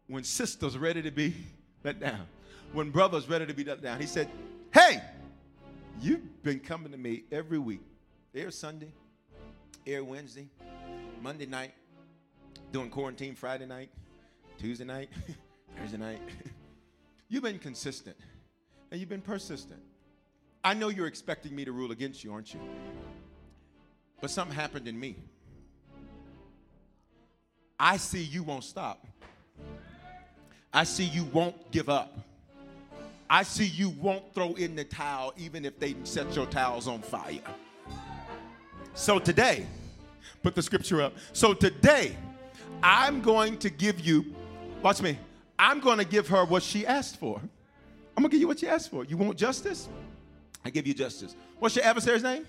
[0.06, 1.34] when sister's ready to be
[1.82, 2.26] let down,
[2.74, 4.28] when brother's ready to be let down, he said,
[4.70, 5.00] Hey,
[5.98, 7.80] you've been coming to me every week,
[8.34, 8.92] every Sunday,
[9.86, 10.46] every Wednesday,
[11.22, 11.72] Monday night,
[12.74, 13.88] doing quarantine Friday night,
[14.58, 15.08] Tuesday night,
[15.78, 16.18] Thursday night.
[17.28, 18.16] you've been consistent
[18.90, 19.78] and you've been persistent.
[20.64, 22.58] I know you're expecting me to rule against you, aren't you?
[24.20, 25.14] But something happened in me.
[27.78, 29.06] I see you won't stop.
[30.72, 32.18] I see you won't give up.
[33.30, 37.02] I see you won't throw in the towel even if they set your towels on
[37.02, 37.38] fire.
[38.94, 39.64] So today,
[40.42, 41.12] put the scripture up.
[41.32, 42.16] So today,
[42.82, 44.34] I'm going to give you,
[44.82, 45.18] watch me,
[45.58, 47.40] I'm going to give her what she asked for.
[48.16, 49.04] I'm going to give you what she asked for.
[49.04, 49.88] You want justice?
[50.64, 51.34] I give you justice.
[51.58, 52.46] What's your adversary's name?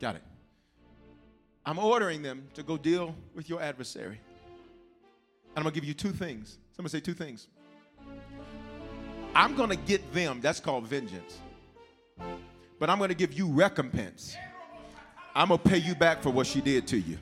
[0.00, 0.22] Got it.
[1.66, 4.20] I'm ordering them to go deal with your adversary.
[5.56, 6.58] And I'm going to give you two things.
[6.76, 7.48] Somebody say two things.
[9.34, 10.40] I'm going to get them.
[10.40, 11.38] That's called vengeance.
[12.78, 14.36] But I'm going to give you recompense.
[15.34, 17.18] I'm going to pay you back for what she did to you.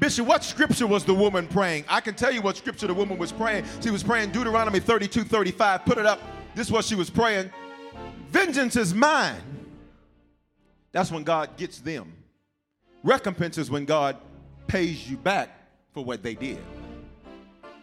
[0.00, 1.84] Bishop, what scripture was the woman praying?
[1.88, 3.64] I can tell you what scripture the woman was praying.
[3.80, 5.84] She was praying Deuteronomy 32 35.
[5.84, 6.20] Put it up.
[6.54, 7.50] This is what she was praying.
[8.28, 9.40] Vengeance is mine.
[10.92, 12.12] That's when God gets them.
[13.02, 14.16] Recompense is when God
[14.66, 15.50] pays you back
[15.92, 16.58] for what they did.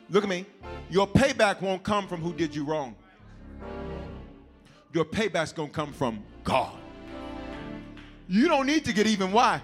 [0.09, 0.45] Look at me.
[0.89, 2.95] Your payback won't come from who did you wrong.
[4.93, 6.73] Your payback's gonna come from God.
[8.27, 9.31] You don't need to get even.
[9.31, 9.61] Why?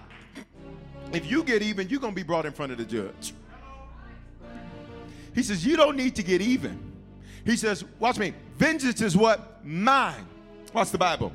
[1.13, 3.33] If you get even, you're gonna be brought in front of the judge.
[5.33, 6.79] He says, You don't need to get even.
[7.45, 8.33] He says, Watch me.
[8.57, 9.63] Vengeance is what?
[9.65, 10.27] Mine.
[10.73, 11.31] Watch the Bible.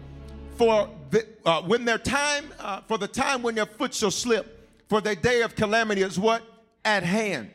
[0.56, 4.68] For the, uh, when their time, uh, for the time when their foot shall slip,
[4.88, 6.42] for their day of calamity is what?
[6.84, 7.50] At hand.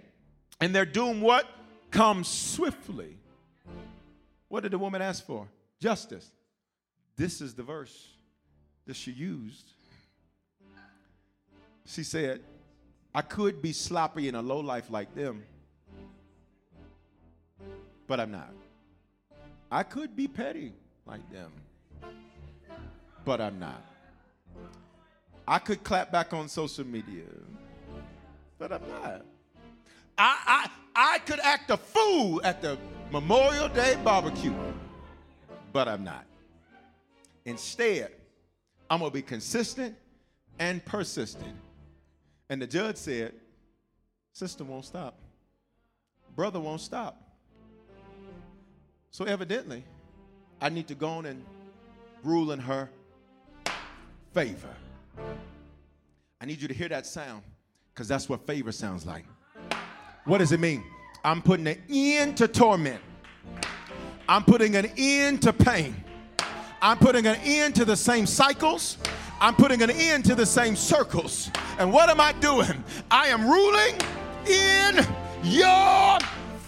[0.60, 1.46] And their doom what?
[1.92, 3.18] Comes swiftly.
[4.48, 5.48] What did the woman ask for?
[5.80, 6.32] Justice.
[7.16, 8.08] This is the verse
[8.86, 9.72] that she used.
[11.88, 12.42] She said,
[13.16, 15.42] I could be sloppy in a low life like them,
[18.06, 18.52] but I'm not.
[19.72, 20.74] I could be petty
[21.06, 21.50] like them,
[23.24, 23.82] but I'm not.
[25.48, 27.24] I could clap back on social media,
[28.60, 29.26] but I'm not.
[30.18, 32.78] I, I, I could act a fool at the
[33.14, 34.54] Memorial Day barbecue,
[35.72, 36.26] but I'm not.
[37.46, 38.12] Instead,
[38.90, 39.96] I'm going to be consistent
[40.60, 41.56] and persistent.
[42.50, 43.34] And the judge said,
[44.34, 45.18] Sister won't stop,
[46.36, 47.22] brother won't stop.
[49.12, 49.84] So evidently,
[50.62, 51.44] I need to go on and
[52.24, 52.90] rule in her
[54.34, 54.76] favor.
[56.40, 57.42] I need you to hear that sound
[57.94, 59.26] because that's what favor sounds like.
[60.26, 60.84] What does it mean?
[61.24, 63.02] I'm putting an end to torment.
[64.30, 65.96] I'm putting an end to pain.
[66.82, 68.98] I'm putting an end to the same cycles.
[69.40, 71.52] I'm putting an end to the same circles.
[71.78, 72.84] And what am I doing?
[73.12, 73.96] I am ruling
[74.48, 75.06] in
[75.44, 76.20] your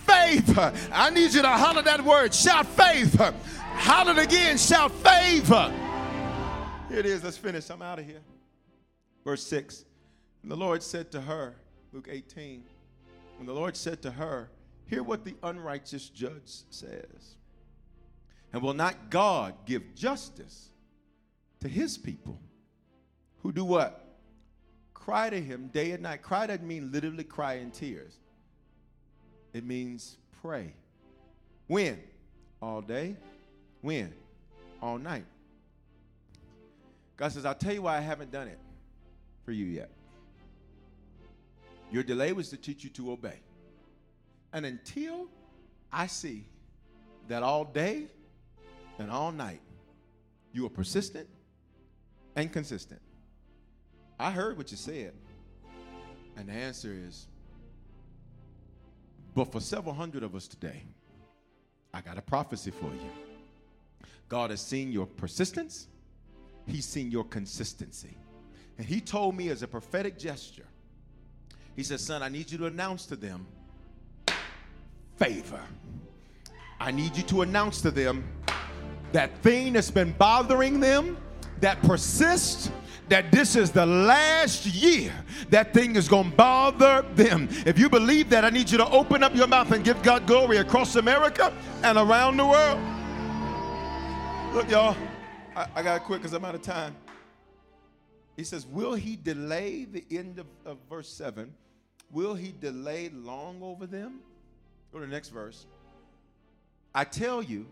[0.05, 0.71] favor.
[0.91, 2.33] I need you to holler that word.
[2.33, 3.33] Shout favor.
[3.73, 4.57] Holler it again.
[4.57, 5.73] Shout favor.
[6.89, 7.23] Here it is.
[7.23, 7.69] Let's finish.
[7.69, 8.21] I'm out of here.
[9.23, 9.85] Verse 6.
[10.43, 11.55] And the Lord said to her,
[11.91, 12.63] Luke 18,
[13.37, 14.49] when the Lord said to her,
[14.85, 17.35] Hear what the unrighteous judge says.
[18.51, 20.69] And will not God give justice
[21.61, 22.39] to his people
[23.41, 24.05] who do what?
[24.93, 26.21] Cry to him day and night.
[26.21, 28.17] Cry doesn't mean literally cry in tears,
[29.53, 30.73] it means pray.
[31.67, 31.99] When?
[32.61, 33.15] All day.
[33.81, 34.13] When?
[34.81, 35.25] All night.
[37.15, 38.59] God says, I'll tell you why I haven't done it
[39.45, 39.91] for you yet.
[41.91, 43.39] Your delay was to teach you to obey.
[44.53, 45.27] And until
[45.91, 46.45] I see
[47.27, 48.07] that all day
[48.97, 49.61] and all night
[50.53, 51.27] you are persistent
[52.35, 53.01] and consistent,
[54.19, 55.13] I heard what you said.
[56.35, 57.27] And the answer is,
[59.35, 60.83] but for several hundred of us today,
[61.93, 64.07] I got a prophecy for you.
[64.27, 65.87] God has seen your persistence,
[66.67, 68.15] He's seen your consistency.
[68.77, 70.67] And He told me as a prophetic gesture,
[71.75, 73.45] He said, Son, I need you to announce to them
[75.17, 75.61] favor.
[76.79, 78.23] I need you to announce to them
[79.11, 81.17] that thing that's been bothering them,
[81.61, 82.71] that persist
[83.09, 85.11] that this is the last year
[85.49, 87.49] that thing is going to bother them.
[87.65, 90.27] If you believe that, I need you to open up your mouth and give God
[90.27, 91.51] glory across America
[91.83, 92.79] and around the world.
[94.53, 94.95] Look, y'all,
[95.55, 96.95] I, I got to quit because I'm out of time.
[98.35, 101.53] He says, Will he delay the end of, of verse 7?
[102.11, 104.19] Will he delay long over them?
[104.91, 105.65] Go to the next verse.
[106.95, 107.67] I tell you,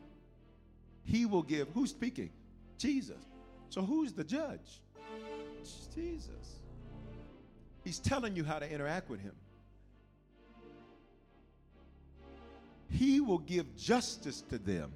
[1.05, 1.69] he will give.
[1.73, 2.29] Who's speaking?
[2.77, 3.17] Jesus.
[3.69, 4.81] So who's the judge?
[5.93, 6.59] Jesus.
[7.83, 9.33] He's telling you how to interact with him.
[12.89, 14.91] He will give justice to them.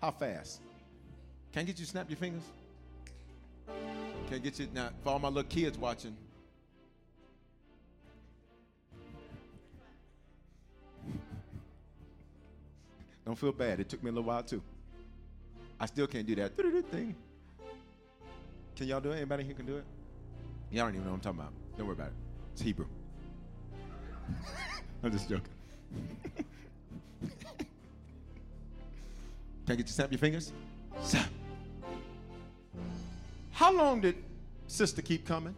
[0.00, 0.60] How fast?
[1.52, 2.42] Can I get you to snap your fingers?
[4.26, 6.16] Can I get you now for all my little kids watching?
[13.24, 13.80] Don't feel bad.
[13.80, 14.62] It took me a little while too.
[15.80, 16.56] I still can't do that
[16.90, 17.16] thing.
[18.76, 19.16] Can y'all do it?
[19.16, 19.84] Anybody here can do it?
[20.70, 21.52] Y'all don't even know what I'm talking about.
[21.78, 22.12] Don't worry about it.
[22.52, 22.86] It's Hebrew.
[25.02, 25.44] I'm just joking.
[29.64, 30.52] Can I get you to snap your fingers?
[31.02, 31.26] Snap.
[33.52, 34.16] How long did
[34.66, 35.54] sister keep coming?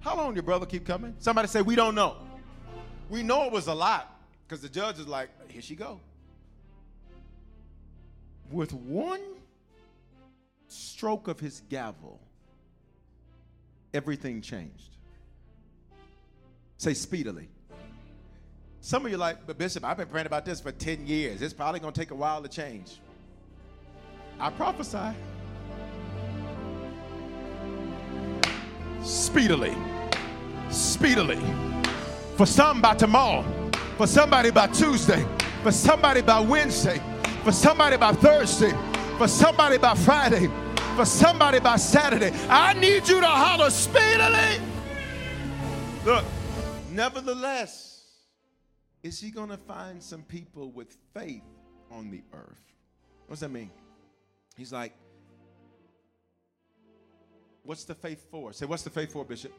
[0.00, 1.14] How long did your brother keep coming?
[1.18, 2.16] Somebody say, We don't know.
[3.08, 6.00] we know it was a lot because the judge is like, here she go.
[8.50, 9.22] With one
[10.68, 12.20] stroke of his gavel,
[13.94, 14.96] everything changed.
[16.78, 17.48] Say speedily.
[18.80, 21.42] Some of you like, but Bishop, I've been praying about this for 10 years.
[21.42, 23.00] It's probably going to take a while to change.
[24.38, 25.16] I prophesy.
[29.02, 29.74] Speedily.
[30.70, 31.40] Speedily.
[32.36, 33.44] For some by tomorrow.
[33.96, 35.26] For somebody by Tuesday.
[35.62, 37.00] For somebody by Wednesday.
[37.42, 38.72] For somebody by Thursday.
[39.16, 40.48] For somebody by Friday.
[40.96, 42.32] For somebody by Saturday.
[42.48, 44.58] I need you to holler speedily.
[46.06, 46.24] Look,
[46.90, 48.02] nevertheless,
[49.02, 51.42] is he going to find some people with faith
[51.90, 52.62] on the earth?
[53.26, 53.70] What does that mean?
[54.56, 54.94] He's like,
[57.62, 58.54] what's the faith for?
[58.54, 59.52] Say, what's the faith for, Bishop?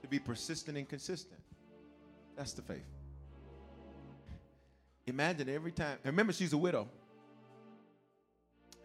[0.00, 1.42] To be persistent and consistent.
[2.38, 2.88] That's the faith.
[5.06, 6.88] Imagine every time, remember, she's a widow.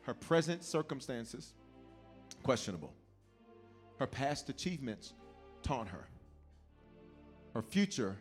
[0.07, 1.53] Her present circumstances,
[2.41, 2.93] questionable.
[3.99, 5.13] Her past achievements
[5.63, 6.07] taunt her.
[7.53, 8.15] Her future,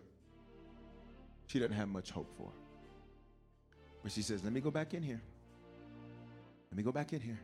[1.46, 2.50] she doesn't have much hope for.
[4.02, 5.22] But she says, Let me go back in here.
[6.72, 7.38] Let me go back in here.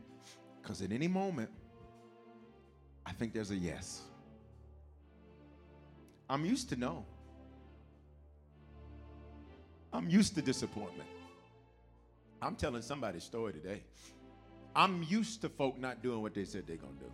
[0.61, 1.49] Because at any moment,
[3.05, 4.01] I think there's a yes.
[6.29, 7.05] I'm used to no.
[9.93, 11.07] I'm used to disappointment.
[12.41, 13.83] I'm telling somebody's story today.
[14.75, 17.11] I'm used to folk not doing what they said they're going to do.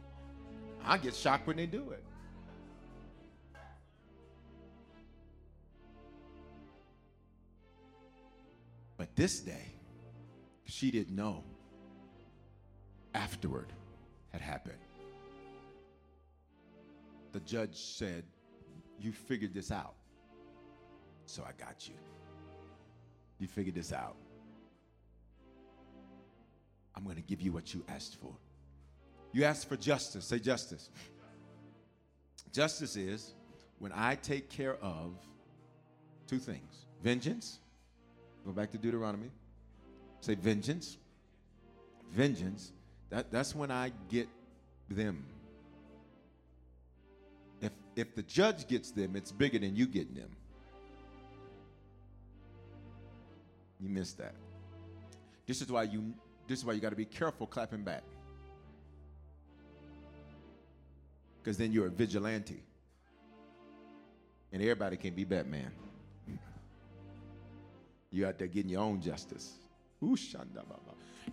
[0.86, 2.04] I get shocked when they do it.
[8.98, 9.74] But this day,
[10.66, 11.44] she didn't know
[13.14, 13.72] afterward
[14.32, 14.78] had happened.
[17.32, 18.24] The judge said,
[19.00, 19.96] You figured this out.
[21.26, 21.96] So I got you.
[23.40, 24.16] You figured this out.
[27.00, 28.34] I'm going to give you what you asked for.
[29.32, 30.26] You asked for justice.
[30.26, 30.90] Say justice.
[32.52, 33.36] Justice is
[33.78, 35.14] when I take care of
[36.28, 37.60] two things vengeance.
[38.46, 39.32] Go back to Deuteronomy.
[40.20, 40.98] Say vengeance.
[42.12, 42.74] Vengeance.
[43.12, 44.28] That, that's when I get
[44.90, 45.24] them.
[47.62, 50.36] If, if the judge gets them, it's bigger than you getting them.
[53.80, 54.36] You missed that.
[55.48, 56.14] This is why you
[56.50, 58.02] this is why you got to be careful clapping back.
[61.38, 62.64] Because then you're a vigilante.
[64.52, 65.72] And everybody can be Batman.
[68.12, 69.54] you out there getting your own justice.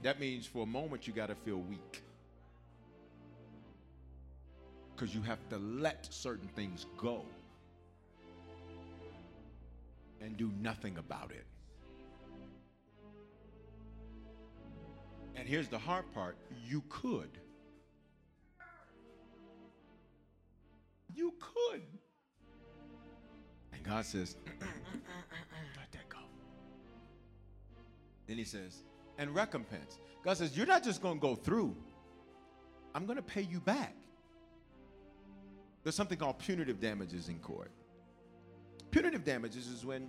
[0.02, 2.02] That means for a moment you got to feel weak.
[4.94, 7.22] Because you have to let certain things go
[10.20, 11.46] and do nothing about it.
[15.37, 17.39] And here's the hard part you could.
[21.14, 21.82] You could.
[23.72, 26.18] And God says, let that go.
[28.26, 28.82] Then he says,
[29.18, 29.99] and recompense.
[30.24, 31.76] God says, You're not just going to go through,
[32.95, 33.95] I'm going to pay you back.
[35.82, 37.70] There's something called punitive damages in court.
[38.91, 40.09] Punitive damages is when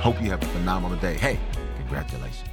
[0.00, 1.14] Hope you have a phenomenal day.
[1.14, 1.38] Hey,
[1.76, 2.47] congratulations.